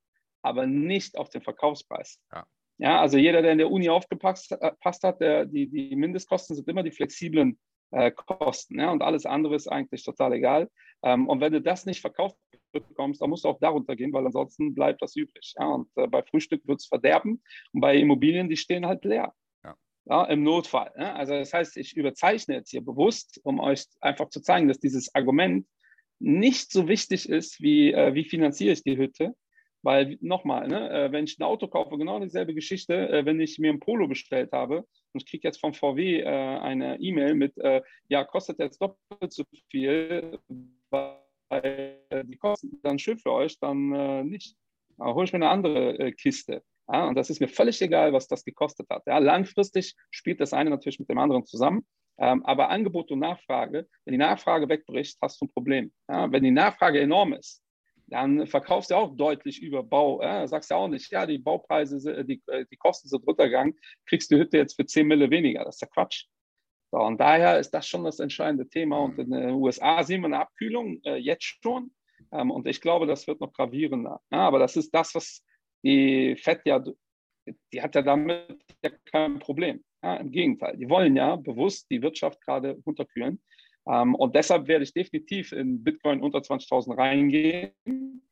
aber 0.43 0.67
nicht 0.67 1.17
auf 1.17 1.31
den 1.31 1.41
Verkaufspreis. 1.41 2.21
Ja. 2.33 2.47
ja 2.79 3.01
also 3.01 3.17
jeder, 3.17 3.43
der 3.43 3.53
in 3.53 3.59
der 3.59 3.71
Uni 3.71 3.89
aufgepasst 3.89 4.51
äh, 4.53 4.73
hat, 4.83 5.21
der, 5.21 5.45
die, 5.45 5.69
die 5.69 5.95
Mindestkosten 5.95 6.57
sind 6.57 6.69
immer 6.69 6.83
die 6.83 6.91
flexiblen 6.91 7.61
äh, 7.93 8.11
Kosten. 8.11 8.81
Ja, 8.81 8.91
und 8.91 9.03
alles 9.03 9.25
andere 9.25 9.55
ist 9.55 9.69
eigentlich 9.69 10.05
total 10.05 10.33
egal. 10.33 10.69
Ähm, 11.05 11.29
und 11.29 11.41
wenn 11.41 11.53
du 11.53 11.61
das 11.61 11.87
nicht 11.87 12.01
verkauft 12.01 12.37
bekommst, 12.73 13.21
dann 13.21 13.31
musst 13.31 13.45
du 13.45 13.49
auch 13.49 13.59
darunter 13.61 13.97
gehen, 13.97 14.13
weil 14.13 14.27
ansonsten 14.27 14.75
bleibt 14.75 15.03
das 15.03 15.17
übrig. 15.17 15.55
Ja, 15.59 15.67
und 15.67 15.89
äh, 15.97 16.07
bei 16.07 16.23
Frühstück 16.23 16.67
wird 16.67 16.81
es 16.81 16.87
verderben 16.87 17.43
und 17.73 17.81
bei 17.81 17.97
Immobilien, 17.97 18.49
die 18.49 18.57
stehen 18.57 18.87
halt 18.87 19.05
leer. 19.05 19.33
Ja. 19.65 19.75
ja 20.07 20.25
im 20.27 20.43
Notfall. 20.43 20.93
Ja? 20.97 21.15
Also 21.15 21.35
das 21.35 21.53
heißt, 21.53 21.77
ich 21.77 21.97
überzeichne 21.97 22.55
jetzt 22.55 22.71
hier 22.71 22.85
bewusst, 22.85 23.41
um 23.45 23.61
euch 23.61 23.85
einfach 24.01 24.29
zu 24.29 24.41
zeigen, 24.41 24.69
dass 24.69 24.81
dieses 24.81 25.15
Argument 25.15 25.67
nicht 26.21 26.73
so 26.73 26.89
wichtig 26.89 27.29
ist, 27.29 27.61
wie, 27.61 27.93
äh, 27.93 28.15
wie 28.15 28.25
finanziere 28.25 28.73
ich 28.73 28.83
die 28.83 28.97
Hütte. 28.97 29.35
Weil 29.83 30.19
nochmal, 30.21 30.67
ne, 30.67 30.91
äh, 30.91 31.13
wenn 31.13 31.25
ich 31.25 31.39
ein 31.39 31.45
Auto 31.45 31.69
kaufe, 31.69 31.97
genau 31.99 32.19
dieselbe 32.19 32.53
Geschichte, 32.53 33.09
äh, 33.11 33.25
wenn 33.25 33.41
ich 33.41 33.59
mir 33.59 33.73
ein 33.73 33.79
Polo 33.79 34.09
bestellt 34.09 34.51
habe 34.53 34.79
und 35.13 35.23
ich 35.23 35.27
kriege 35.27 35.47
jetzt 35.47 35.61
vom 35.61 35.73
VW 35.73 36.21
äh, 36.21 36.27
eine 36.27 36.99
E-Mail 37.01 37.35
mit, 37.35 37.57
äh, 37.59 37.83
ja, 38.09 38.25
kostet 38.25 38.59
jetzt 38.59 38.83
doppelt 38.83 39.33
so 39.33 39.45
viel, 39.71 40.39
weil 40.91 41.18
die 41.51 42.37
kosten 42.37 42.81
dann 42.83 42.99
schön 42.99 43.19
für 43.19 43.33
euch, 43.33 43.59
dann 43.59 43.93
äh, 43.95 44.25
nicht. 44.25 44.57
Aber 44.99 45.15
hole 45.15 45.25
ich 45.25 45.33
mir 45.33 45.39
eine 45.39 45.51
andere 45.51 45.99
äh, 45.99 46.13
Kiste. 46.13 46.63
Ja, 46.91 47.07
und 47.07 47.15
das 47.15 47.31
ist 47.31 47.41
mir 47.41 47.49
völlig 47.49 47.81
egal, 47.83 48.13
was 48.13 48.29
das 48.29 48.45
gekostet 48.45 48.89
hat. 48.91 49.03
Ja, 49.07 49.19
langfristig 49.19 49.95
spielt 50.11 50.41
das 50.41 50.53
eine 50.53 50.71
natürlich 50.71 50.99
mit 50.99 51.09
dem 51.09 51.19
anderen 51.19 51.45
zusammen. 51.45 51.87
Ähm, 52.19 52.45
aber 52.45 52.71
Angebot 52.71 53.11
und 53.13 53.21
Nachfrage, 53.21 53.87
wenn 54.05 54.13
die 54.13 54.19
Nachfrage 54.19 54.69
wegbricht, 54.69 55.19
hast 55.23 55.41
du 55.41 55.45
ein 55.45 55.51
Problem. 55.51 55.93
Ja, 56.09 56.31
wenn 56.33 56.43
die 56.43 56.51
Nachfrage 56.51 57.01
enorm 57.01 57.35
ist, 57.35 57.63
dann 58.09 58.47
verkaufst 58.47 58.91
du 58.91 58.97
auch 58.97 59.15
deutlich 59.15 59.63
über 59.63 59.83
Bau. 59.83 60.23
Ja, 60.23 60.47
sagst 60.49 60.71
du 60.71 60.75
auch 60.75 60.89
nicht, 60.89 61.13
ja, 61.13 61.27
die 61.27 61.39
Baupreise, 61.39 62.25
die, 62.25 62.43
äh, 62.47 62.65
die 62.71 62.77
Kosten 62.77 63.09
sind 63.09 63.27
runtergegangen, 63.27 63.79
kriegst 64.07 64.31
du 64.31 64.37
Hütte 64.37 64.57
jetzt 64.57 64.75
für 64.75 64.87
10 64.87 65.07
Mille 65.07 65.31
weniger. 65.31 65.65
Das 65.65 65.77
ist 65.77 65.83
ja 65.83 65.89
Quatsch. 65.89 66.25
So, 66.91 66.99
und 66.99 67.21
daher 67.21 67.59
ist 67.59 67.71
das 67.71 67.87
schon 67.87 68.05
das 68.05 68.19
entscheidende 68.19 68.69
Thema. 68.69 68.99
Und 68.99 69.19
in 69.19 69.31
den 69.31 69.51
USA 69.51 70.03
sehen 70.03 70.23
wir 70.23 70.27
eine 70.27 70.41
Abkühlung 70.41 71.01
äh, 71.05 71.17
jetzt 71.17 71.45
schon. 71.63 71.91
Ähm, 72.33 72.51
und 72.51 72.67
ich 72.67 72.81
glaube, 72.81 73.07
das 73.07 73.27
wird 73.27 73.41
noch 73.41 73.53
gravierender. 73.53 74.21
Ja, 74.31 74.41
aber 74.41 74.59
das 74.59 74.77
ist 74.77 74.95
das, 74.95 75.15
was 75.15 75.45
die 75.83 76.35
FED 76.37 76.63
ja, 76.65 76.83
die 77.73 77.83
hat 77.83 77.95
ja 77.95 78.03
damit 78.03 78.59
ja 78.83 78.91
kein 79.05 79.39
Problem. 79.39 79.85
Ja, 80.03 80.17
Im 80.17 80.31
Gegenteil, 80.31 80.77
die 80.77 80.89
wollen 80.89 81.17
ja 81.17 81.37
bewusst 81.37 81.91
die 81.91 82.03
Wirtschaft 82.03 82.41
gerade 82.41 82.79
runterkühlen. 82.87 83.43
Ähm, 83.87 84.15
und 84.15 84.35
deshalb 84.35 84.69
werde 84.69 84.85
ich 84.85 84.93
definitiv 84.93 85.53
in 85.53 85.83
Bitcoin 85.83 86.23
unter 86.23 86.39
20.000 86.39 86.97
reingehen. 86.97 88.23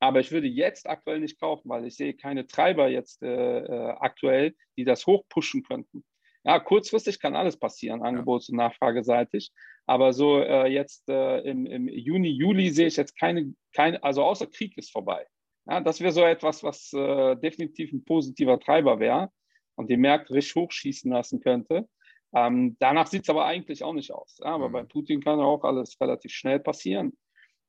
Aber 0.00 0.20
ich 0.20 0.30
würde 0.30 0.46
jetzt 0.46 0.88
aktuell 0.88 1.20
nicht 1.20 1.40
kaufen, 1.40 1.68
weil 1.68 1.84
ich 1.84 1.96
sehe 1.96 2.14
keine 2.14 2.46
Treiber 2.46 2.88
jetzt 2.88 3.22
äh, 3.22 3.58
äh 3.58 3.90
aktuell, 3.98 4.54
die 4.76 4.84
das 4.84 5.06
hochpushen 5.06 5.64
könnten. 5.64 6.04
Ja, 6.48 6.58
kurzfristig 6.58 7.20
kann 7.20 7.36
alles 7.36 7.58
passieren, 7.58 8.00
angebots- 8.00 8.48
und 8.48 8.56
nachfrageseitig. 8.56 9.52
Aber 9.84 10.14
so 10.14 10.40
äh, 10.40 10.66
jetzt 10.68 11.06
äh, 11.10 11.40
im, 11.40 11.66
im, 11.66 11.88
Juni, 11.88 12.30
Juli 12.30 12.70
sehe 12.70 12.86
ich 12.86 12.96
jetzt 12.96 13.18
keine, 13.18 13.52
keine, 13.74 14.02
also 14.02 14.24
außer 14.24 14.46
Krieg 14.46 14.78
ist 14.78 14.90
vorbei. 14.90 15.26
Ja, 15.66 15.82
das 15.82 16.00
wäre 16.00 16.10
so 16.10 16.22
etwas, 16.22 16.62
was 16.62 16.90
äh, 16.94 17.36
definitiv 17.36 17.92
ein 17.92 18.02
positiver 18.02 18.58
Treiber 18.58 18.98
wäre 18.98 19.30
und 19.74 19.90
die 19.90 19.98
Märkte 19.98 20.32
richtig 20.32 20.54
hochschießen 20.54 21.12
lassen 21.12 21.40
könnte. 21.40 21.86
Ähm, 22.34 22.78
danach 22.78 23.08
sieht 23.08 23.24
es 23.24 23.28
aber 23.28 23.44
eigentlich 23.44 23.84
auch 23.84 23.92
nicht 23.92 24.10
aus. 24.10 24.38
Ja, 24.42 24.54
aber 24.54 24.70
mhm. 24.70 24.72
bei 24.72 24.82
Putin 24.84 25.20
kann 25.20 25.38
ja 25.38 25.44
auch 25.44 25.64
alles 25.64 26.00
relativ 26.00 26.32
schnell 26.32 26.60
passieren. 26.60 27.12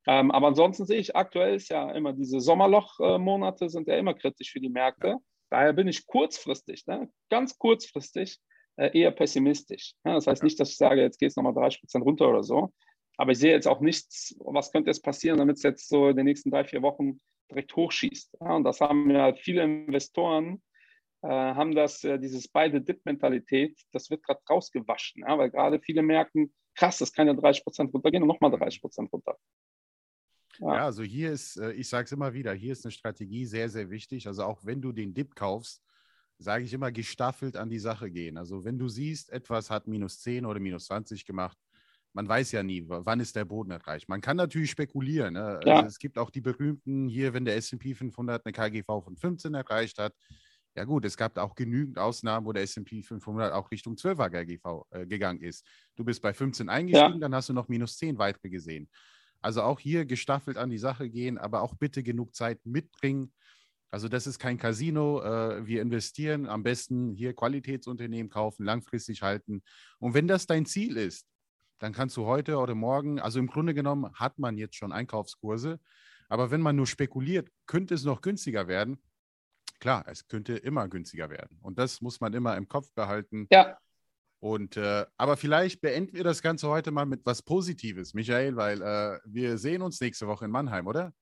Ähm, 0.06 0.30
aber 0.30 0.46
ansonsten 0.46 0.86
sehe 0.86 1.00
ich 1.00 1.14
aktuell 1.14 1.56
ist 1.56 1.68
ja 1.68 1.92
immer 1.92 2.14
diese 2.14 2.40
Sommerloch-Monate 2.40 3.68
sind 3.68 3.88
ja 3.88 3.98
immer 3.98 4.14
kritisch 4.14 4.52
für 4.52 4.60
die 4.60 4.70
Märkte. 4.70 5.18
Daher 5.50 5.74
bin 5.74 5.86
ich 5.86 6.06
kurzfristig, 6.06 6.86
ne, 6.86 7.10
ganz 7.28 7.58
kurzfristig 7.58 8.38
äh, 8.38 8.49
eher 8.88 9.10
pessimistisch. 9.10 9.94
Das 10.04 10.26
heißt 10.26 10.42
nicht, 10.42 10.58
dass 10.58 10.70
ich 10.70 10.76
sage, 10.76 11.02
jetzt 11.02 11.18
geht 11.18 11.30
es 11.30 11.36
nochmal 11.36 11.54
30 11.54 11.80
Prozent 11.80 12.04
runter 12.04 12.28
oder 12.28 12.42
so. 12.42 12.72
Aber 13.16 13.32
ich 13.32 13.38
sehe 13.38 13.52
jetzt 13.52 13.68
auch 13.68 13.80
nichts, 13.80 14.34
was 14.40 14.72
könnte 14.72 14.90
jetzt 14.90 15.02
passieren, 15.02 15.38
damit 15.38 15.58
es 15.58 15.62
jetzt 15.62 15.88
so 15.88 16.08
in 16.08 16.16
den 16.16 16.24
nächsten 16.24 16.50
drei, 16.50 16.64
vier 16.64 16.80
Wochen 16.82 17.20
direkt 17.50 17.74
hochschießt. 17.76 18.36
Und 18.40 18.64
das 18.64 18.80
haben 18.80 19.10
ja 19.10 19.34
viele 19.34 19.62
Investoren, 19.62 20.62
äh, 21.22 21.28
haben 21.28 21.74
das, 21.74 22.02
äh, 22.04 22.18
dieses 22.18 22.48
beide 22.48 22.80
Dip-Mentalität, 22.80 23.78
das 23.92 24.08
wird 24.08 24.22
gerade 24.22 24.40
rausgewaschen, 24.48 25.22
weil 25.26 25.50
gerade 25.50 25.80
viele 25.80 26.02
merken, 26.02 26.52
krass, 26.74 26.98
das 26.98 27.12
kann 27.12 27.26
ja 27.26 27.34
30 27.34 27.62
Prozent 27.62 27.92
runtergehen 27.92 28.22
und 28.22 28.28
nochmal 28.28 28.50
30 28.52 28.80
Prozent 28.80 29.12
runter. 29.12 29.36
Ja. 30.58 30.74
ja, 30.74 30.84
also 30.84 31.02
hier 31.02 31.30
ist, 31.32 31.56
äh, 31.56 31.72
ich 31.72 31.88
sage 31.88 32.04
es 32.04 32.12
immer 32.12 32.32
wieder, 32.34 32.52
hier 32.52 32.72
ist 32.72 32.84
eine 32.84 32.92
Strategie 32.92 33.44
sehr, 33.44 33.68
sehr 33.68 33.90
wichtig. 33.90 34.26
Also 34.26 34.44
auch 34.44 34.64
wenn 34.64 34.80
du 34.80 34.92
den 34.92 35.14
Dip 35.14 35.34
kaufst, 35.34 35.82
sage 36.40 36.64
ich 36.64 36.72
immer, 36.72 36.90
gestaffelt 36.90 37.56
an 37.56 37.68
die 37.68 37.78
Sache 37.78 38.10
gehen. 38.10 38.38
Also 38.38 38.64
wenn 38.64 38.78
du 38.78 38.88
siehst, 38.88 39.30
etwas 39.30 39.70
hat 39.70 39.86
minus 39.86 40.20
10 40.20 40.46
oder 40.46 40.58
minus 40.58 40.86
20 40.86 41.26
gemacht, 41.26 41.58
man 42.12 42.26
weiß 42.26 42.52
ja 42.52 42.62
nie, 42.62 42.82
wann 42.86 43.20
ist 43.20 43.36
der 43.36 43.44
Boden 43.44 43.70
erreicht. 43.70 44.08
Man 44.08 44.20
kann 44.20 44.36
natürlich 44.36 44.70
spekulieren. 44.70 45.34
Ne? 45.34 45.60
Ja. 45.64 45.76
Also 45.76 45.86
es 45.86 45.98
gibt 45.98 46.18
auch 46.18 46.30
die 46.30 46.40
berühmten 46.40 47.08
hier, 47.08 47.34
wenn 47.34 47.44
der 47.44 47.56
S&P 47.56 47.94
500 47.94 48.44
eine 48.44 48.52
KGV 48.52 48.86
von 49.04 49.16
15 49.16 49.54
erreicht 49.54 49.98
hat. 49.98 50.14
Ja 50.74 50.84
gut, 50.84 51.04
es 51.04 51.16
gab 51.16 51.36
auch 51.36 51.54
genügend 51.54 51.98
Ausnahmen, 51.98 52.46
wo 52.46 52.52
der 52.52 52.62
S&P 52.62 53.02
500 53.02 53.52
auch 53.52 53.70
Richtung 53.70 53.94
12er 53.94 54.30
KGV 54.30 54.86
äh, 54.90 55.06
gegangen 55.06 55.42
ist. 55.42 55.66
Du 55.94 56.04
bist 56.04 56.22
bei 56.22 56.32
15 56.32 56.68
eingestiegen, 56.68 57.14
ja. 57.14 57.18
dann 57.18 57.34
hast 57.34 57.48
du 57.48 57.52
noch 57.52 57.68
minus 57.68 57.96
10 57.98 58.18
weitere 58.18 58.48
gesehen. 58.48 58.88
Also 59.42 59.62
auch 59.62 59.78
hier 59.78 60.04
gestaffelt 60.04 60.56
an 60.56 60.70
die 60.70 60.78
Sache 60.78 61.08
gehen, 61.10 61.38
aber 61.38 61.62
auch 61.62 61.74
bitte 61.74 62.02
genug 62.02 62.34
Zeit 62.34 62.64
mitbringen, 62.64 63.32
also 63.90 64.08
das 64.08 64.26
ist 64.26 64.38
kein 64.38 64.58
Casino. 64.58 65.22
Äh, 65.22 65.66
wir 65.66 65.82
investieren 65.82 66.46
am 66.46 66.62
besten 66.62 67.12
hier 67.12 67.34
Qualitätsunternehmen 67.34 68.30
kaufen, 68.30 68.64
langfristig 68.64 69.22
halten. 69.22 69.62
Und 69.98 70.14
wenn 70.14 70.28
das 70.28 70.46
dein 70.46 70.66
Ziel 70.66 70.96
ist, 70.96 71.26
dann 71.78 71.92
kannst 71.92 72.16
du 72.16 72.26
heute 72.26 72.58
oder 72.58 72.74
morgen, 72.74 73.18
also 73.18 73.38
im 73.38 73.46
Grunde 73.46 73.74
genommen 73.74 74.12
hat 74.14 74.38
man 74.38 74.56
jetzt 74.58 74.76
schon 74.76 74.92
Einkaufskurse. 74.92 75.80
Aber 76.28 76.50
wenn 76.50 76.60
man 76.60 76.76
nur 76.76 76.86
spekuliert, 76.86 77.48
könnte 77.66 77.94
es 77.94 78.04
noch 78.04 78.20
günstiger 78.20 78.68
werden. 78.68 79.02
Klar, 79.80 80.04
es 80.06 80.28
könnte 80.28 80.56
immer 80.56 80.88
günstiger 80.88 81.30
werden. 81.30 81.58
Und 81.62 81.78
das 81.78 82.00
muss 82.00 82.20
man 82.20 82.34
immer 82.34 82.56
im 82.56 82.68
Kopf 82.68 82.92
behalten. 82.92 83.48
Ja. 83.50 83.78
Und 84.38 84.76
äh, 84.76 85.06
aber 85.16 85.36
vielleicht 85.36 85.80
beenden 85.80 86.14
wir 86.14 86.24
das 86.24 86.42
Ganze 86.42 86.68
heute 86.68 86.92
mal 86.92 87.06
mit 87.06 87.26
was 87.26 87.42
Positives, 87.42 88.14
Michael, 88.14 88.56
weil 88.56 88.80
äh, 88.80 89.18
wir 89.24 89.58
sehen 89.58 89.82
uns 89.82 90.00
nächste 90.00 90.28
Woche 90.28 90.44
in 90.44 90.50
Mannheim, 90.50 90.86
oder? 90.86 91.12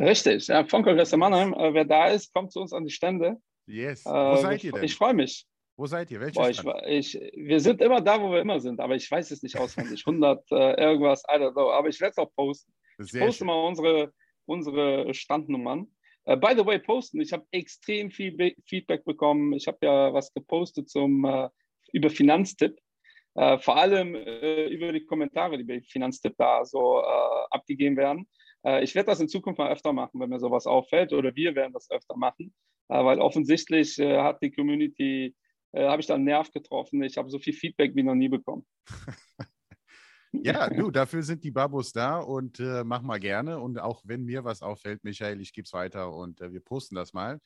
Richtig, 0.00 0.48
ja, 0.48 0.64
von 0.64 0.82
Kongress 0.82 1.14
Mannheim. 1.16 1.54
Äh, 1.54 1.74
wer 1.74 1.84
da 1.84 2.08
ist, 2.08 2.32
kommt 2.32 2.52
zu 2.52 2.60
uns 2.60 2.72
an 2.72 2.84
die 2.84 2.90
Stände. 2.90 3.36
Yes. 3.66 4.04
Wo 4.04 4.10
äh, 4.10 4.36
seid 4.38 4.64
ihr 4.64 4.72
denn? 4.72 4.84
Ich 4.84 4.96
freue 4.96 5.14
mich. 5.14 5.46
Wo 5.76 5.86
seid 5.86 6.10
ihr? 6.10 6.20
Welches 6.20 6.62
Boah, 6.62 6.86
ich, 6.86 7.14
ich, 7.14 7.32
wir 7.34 7.60
sind 7.60 7.80
immer 7.80 8.00
da, 8.00 8.20
wo 8.20 8.30
wir 8.30 8.40
immer 8.40 8.60
sind, 8.60 8.80
aber 8.80 8.94
ich 8.94 9.10
weiß 9.10 9.30
es 9.30 9.42
nicht 9.42 9.56
auswendig. 9.56 10.02
100 10.06 10.50
äh, 10.50 10.80
irgendwas, 10.80 11.22
I 11.24 11.38
don't 11.38 11.52
know. 11.52 11.70
Aber 11.70 11.88
ich 11.88 12.00
werde 12.00 12.12
es 12.12 12.18
auch 12.18 12.32
posten. 12.34 12.72
Sehr 12.98 13.20
ich 13.20 13.26
poste 13.26 13.38
schön. 13.38 13.46
mal 13.46 13.66
unsere, 13.66 14.12
unsere 14.46 15.14
Standnummern. 15.14 15.88
Uh, 16.26 16.36
by 16.36 16.54
the 16.56 16.64
way, 16.64 16.78
posten. 16.78 17.20
Ich 17.20 17.32
habe 17.32 17.44
extrem 17.50 18.10
viel 18.10 18.32
Be 18.32 18.54
Feedback 18.66 19.04
bekommen. 19.04 19.52
Ich 19.52 19.66
habe 19.66 19.78
ja 19.82 20.12
was 20.12 20.32
gepostet 20.32 20.88
zum, 20.88 21.24
uh, 21.24 21.48
über 21.92 22.08
Finanztipp. 22.08 22.78
Uh, 23.36 23.58
vor 23.58 23.76
allem 23.76 24.14
über 24.14 24.92
die 24.92 25.04
Kommentare, 25.04 25.58
die 25.58 25.64
bei 25.64 25.80
Finanztipp 25.80 26.34
da 26.38 26.64
so 26.64 27.00
abgegeben 27.50 27.96
werden. 27.96 28.28
Ich 28.82 28.94
werde 28.94 29.06
das 29.06 29.20
in 29.20 29.28
Zukunft 29.28 29.58
mal 29.58 29.70
öfter 29.70 29.92
machen, 29.92 30.20
wenn 30.20 30.30
mir 30.30 30.40
sowas 30.40 30.66
auffällt, 30.66 31.12
oder 31.12 31.34
wir 31.36 31.54
werden 31.54 31.72
das 31.72 31.90
öfter 31.90 32.16
machen, 32.16 32.54
weil 32.88 33.20
offensichtlich 33.20 33.98
hat 33.98 34.42
die 34.42 34.50
Community, 34.50 35.34
habe 35.76 36.00
ich 36.00 36.06
da 36.06 36.14
einen 36.14 36.24
Nerv 36.24 36.50
getroffen. 36.50 37.02
Ich 37.02 37.18
habe 37.18 37.28
so 37.28 37.38
viel 37.38 37.52
Feedback 37.52 37.94
wie 37.94 38.02
noch 38.02 38.14
nie 38.14 38.28
bekommen. 38.28 38.66
Ja, 40.42 40.68
du, 40.68 40.90
dafür 40.90 41.22
sind 41.22 41.44
die 41.44 41.50
Babos 41.50 41.92
da 41.92 42.18
und 42.18 42.58
äh, 42.58 42.82
mach 42.84 43.02
mal 43.02 43.20
gerne. 43.20 43.60
Und 43.60 43.78
auch 43.78 44.02
wenn 44.04 44.24
mir 44.24 44.44
was 44.44 44.62
auffällt, 44.62 45.04
Michael, 45.04 45.40
ich 45.40 45.52
gebe 45.52 45.64
es 45.64 45.72
weiter 45.72 46.12
und 46.12 46.40
äh, 46.40 46.52
wir 46.52 46.60
posten 46.60 46.96
das 46.96 47.12
mal. 47.12 47.38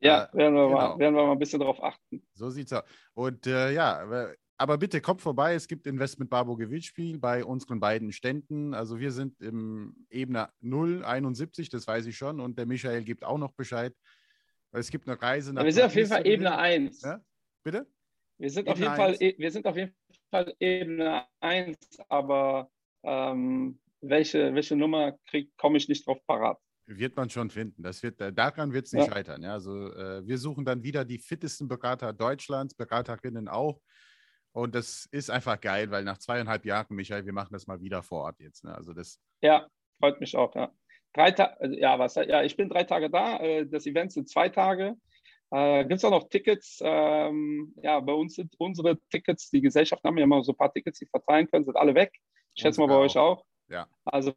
Ja, 0.00 0.24
äh, 0.24 0.36
werden, 0.36 0.54
wir 0.54 0.66
genau. 0.66 0.70
mal, 0.70 0.98
werden 0.98 1.14
wir 1.14 1.26
mal 1.26 1.32
ein 1.32 1.38
bisschen 1.38 1.60
darauf 1.60 1.82
achten. 1.82 2.22
So 2.34 2.50
sieht's 2.50 2.72
aus. 2.72 2.84
Und 3.14 3.46
äh, 3.46 3.72
ja, 3.72 4.36
aber 4.58 4.76
bitte 4.76 5.00
kommt 5.00 5.22
vorbei. 5.22 5.54
Es 5.54 5.68
gibt 5.68 5.86
Investment 5.86 6.30
Babo 6.30 6.56
Gewinnspiel 6.56 7.18
bei 7.18 7.44
unseren 7.44 7.78
beiden 7.78 8.12
Ständen. 8.12 8.74
Also 8.74 8.98
wir 8.98 9.12
sind 9.12 9.40
im 9.40 9.94
Ebene 10.10 10.50
071, 10.60 11.68
das 11.68 11.86
weiß 11.86 12.06
ich 12.06 12.16
schon. 12.16 12.40
Und 12.40 12.58
der 12.58 12.66
Michael 12.66 13.04
gibt 13.04 13.24
auch 13.24 13.38
noch 13.38 13.52
Bescheid. 13.52 13.94
Es 14.72 14.90
gibt 14.90 15.08
eine 15.08 15.20
Reise 15.20 15.52
nach. 15.52 15.64
Wir 15.64 15.72
sind 15.72 15.84
auf 15.84 15.94
jeden 15.94 16.08
Fall 16.08 16.26
Ebene 16.26 16.58
1. 16.58 17.02
Ja? 17.02 17.20
Bitte? 17.62 17.86
Wir 18.38 18.50
sind, 18.50 18.68
auf 18.68 18.78
jeden 18.78 18.94
Fall, 18.94 19.16
e, 19.20 19.34
wir 19.38 19.50
sind 19.50 19.66
auf 19.66 19.76
jeden 19.76 19.94
Fall 20.30 20.52
Ebene 20.58 21.24
1, 21.40 21.78
aber 22.08 22.70
ähm, 23.04 23.78
welche, 24.00 24.54
welche 24.54 24.76
Nummer 24.76 25.16
komme 25.56 25.78
ich 25.78 25.88
nicht 25.88 26.06
drauf 26.06 26.18
parat. 26.26 26.58
Wird 26.86 27.16
man 27.16 27.30
schon 27.30 27.50
finden. 27.50 27.82
Das 27.82 28.02
wird, 28.02 28.20
äh, 28.20 28.32
daran 28.32 28.72
wird 28.72 28.86
es 28.86 28.92
nicht 28.92 29.06
ja. 29.06 29.12
scheitern. 29.12 29.42
Ja? 29.42 29.52
Also, 29.52 29.92
äh, 29.92 30.26
wir 30.26 30.38
suchen 30.38 30.64
dann 30.64 30.82
wieder 30.82 31.04
die 31.04 31.18
fittesten 31.18 31.68
Berater 31.68 32.12
Deutschlands, 32.12 32.74
Beraterinnen 32.74 33.46
auch. 33.46 33.80
Und 34.52 34.74
das 34.74 35.06
ist 35.12 35.30
einfach 35.30 35.60
geil, 35.60 35.90
weil 35.90 36.04
nach 36.04 36.18
zweieinhalb 36.18 36.64
Jahren, 36.64 36.96
Michael, 36.96 37.26
wir 37.26 37.32
machen 37.32 37.52
das 37.52 37.66
mal 37.66 37.80
wieder 37.80 38.02
vor 38.02 38.24
Ort 38.24 38.40
jetzt. 38.40 38.64
Ne? 38.64 38.74
Also 38.74 38.92
das 38.92 39.20
ja, 39.40 39.68
freut 40.00 40.20
mich 40.20 40.36
auch. 40.36 40.54
Ja. 40.54 40.72
Drei 41.12 41.34
also, 41.34 41.76
ja, 41.76 41.98
was, 41.98 42.14
ja, 42.16 42.42
ich 42.42 42.56
bin 42.56 42.68
drei 42.68 42.84
Tage 42.84 43.10
da. 43.10 43.38
Äh, 43.40 43.66
das 43.66 43.86
Event 43.86 44.12
sind 44.12 44.28
zwei 44.28 44.48
Tage. 44.48 44.96
Äh, 45.50 45.84
Gibt 45.84 45.98
es 45.98 46.04
auch 46.04 46.10
noch 46.10 46.28
Tickets? 46.28 46.80
Ähm, 46.82 47.74
ja, 47.82 48.00
bei 48.00 48.12
uns 48.12 48.34
sind 48.34 48.54
unsere 48.58 48.98
Tickets, 49.10 49.50
die 49.50 49.60
Gesellschaften 49.60 50.06
haben 50.06 50.18
ja 50.18 50.24
immer 50.24 50.42
so 50.44 50.52
ein 50.52 50.56
paar 50.56 50.72
Tickets, 50.72 50.98
die 50.98 51.06
verteilen 51.06 51.48
können, 51.50 51.64
sind 51.64 51.76
alle 51.76 51.94
weg. 51.94 52.12
Ich 52.54 52.62
schätze 52.62 52.80
mal 52.80 52.88
bei 52.88 52.94
auch. 52.94 53.00
euch 53.00 53.16
auch. 53.16 53.44
Ja. 53.68 53.88
Also 54.04 54.32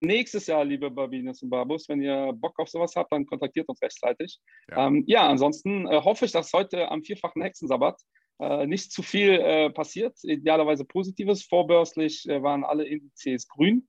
nächstes 0.00 0.46
Jahr, 0.46 0.64
liebe 0.64 0.90
Babines 0.90 1.42
und 1.42 1.50
Babus, 1.50 1.88
wenn 1.88 2.00
ihr 2.00 2.32
Bock 2.32 2.58
auf 2.58 2.68
sowas 2.68 2.96
habt, 2.96 3.12
dann 3.12 3.26
kontaktiert 3.26 3.68
uns 3.68 3.80
rechtzeitig. 3.82 4.40
Ja, 4.70 4.86
ähm, 4.86 5.04
ja 5.06 5.28
ansonsten 5.28 5.86
äh, 5.86 6.00
hoffe 6.02 6.24
ich, 6.24 6.32
dass 6.32 6.52
heute 6.52 6.90
am 6.90 7.02
vierfachen 7.02 7.42
Hexensabbat 7.42 8.00
äh, 8.40 8.66
nicht 8.66 8.90
zu 8.92 9.02
viel 9.02 9.32
äh, 9.32 9.70
passiert. 9.70 10.16
Idealerweise 10.22 10.84
Positives. 10.84 11.44
Vorbörslich 11.44 12.28
äh, 12.28 12.42
waren 12.42 12.64
alle 12.64 12.86
Indizes 12.86 13.46
grün. 13.46 13.86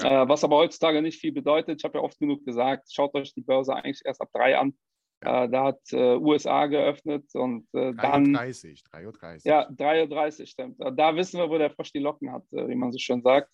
Ja. 0.00 0.24
Äh, 0.24 0.28
was 0.28 0.44
aber 0.44 0.56
heutzutage 0.56 1.00
nicht 1.00 1.20
viel 1.20 1.32
bedeutet. 1.32 1.80
Ich 1.80 1.84
habe 1.84 1.98
ja 1.98 2.04
oft 2.04 2.18
genug 2.18 2.44
gesagt, 2.44 2.92
schaut 2.92 3.14
euch 3.14 3.32
die 3.34 3.42
Börse 3.42 3.74
eigentlich 3.74 4.02
erst 4.04 4.20
ab 4.20 4.30
drei 4.32 4.58
an. 4.58 4.76
Äh, 5.20 5.48
da 5.48 5.64
hat 5.64 5.80
äh, 5.92 6.16
USA 6.16 6.66
geöffnet 6.66 7.24
und 7.34 7.66
äh, 7.72 7.92
3 7.94 7.94
dann. 7.94 8.36
3.30 8.36 8.82
3.30 8.92 9.48
Ja, 9.48 9.68
3.30 9.70 10.40
Uhr, 10.40 10.46
stimmt. 10.46 10.76
Da 10.78 11.16
wissen 11.16 11.38
wir, 11.38 11.48
wo 11.48 11.56
der 11.56 11.70
Frosch 11.70 11.92
die 11.92 12.00
Locken 12.00 12.32
hat, 12.32 12.44
äh, 12.52 12.68
wie 12.68 12.74
man 12.74 12.92
so 12.92 12.98
schön 12.98 13.22
sagt. 13.22 13.50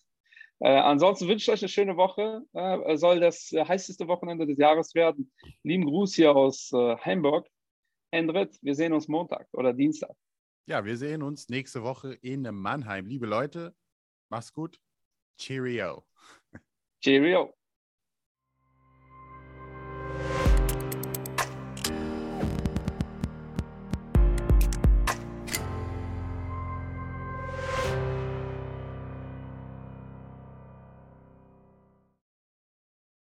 Äh, 0.59 0.69
ansonsten 0.69 1.27
wünsche 1.27 1.51
ich 1.51 1.53
euch 1.53 1.61
eine 1.61 1.69
schöne 1.69 1.95
Woche. 1.95 2.41
Äh, 2.53 2.97
soll 2.97 3.19
das 3.19 3.51
heißeste 3.51 4.07
Wochenende 4.07 4.45
des 4.45 4.57
Jahres 4.57 4.93
werden. 4.93 5.31
Lieben 5.63 5.85
Gruß 5.85 6.15
hier 6.15 6.35
aus 6.35 6.71
Hamburg. 6.73 7.47
Endrit, 8.13 8.59
wir 8.61 8.75
sehen 8.75 8.93
uns 8.93 9.07
Montag 9.07 9.47
oder 9.53 9.73
Dienstag. 9.73 10.15
Ja, 10.67 10.85
wir 10.85 10.97
sehen 10.97 11.23
uns 11.23 11.49
nächste 11.49 11.83
Woche 11.83 12.13
in 12.21 12.43
Mannheim. 12.43 13.07
Liebe 13.07 13.25
Leute, 13.25 13.75
mach's 14.29 14.53
gut. 14.53 14.79
Cheerio. 15.37 16.05
Cheerio. 17.01 17.53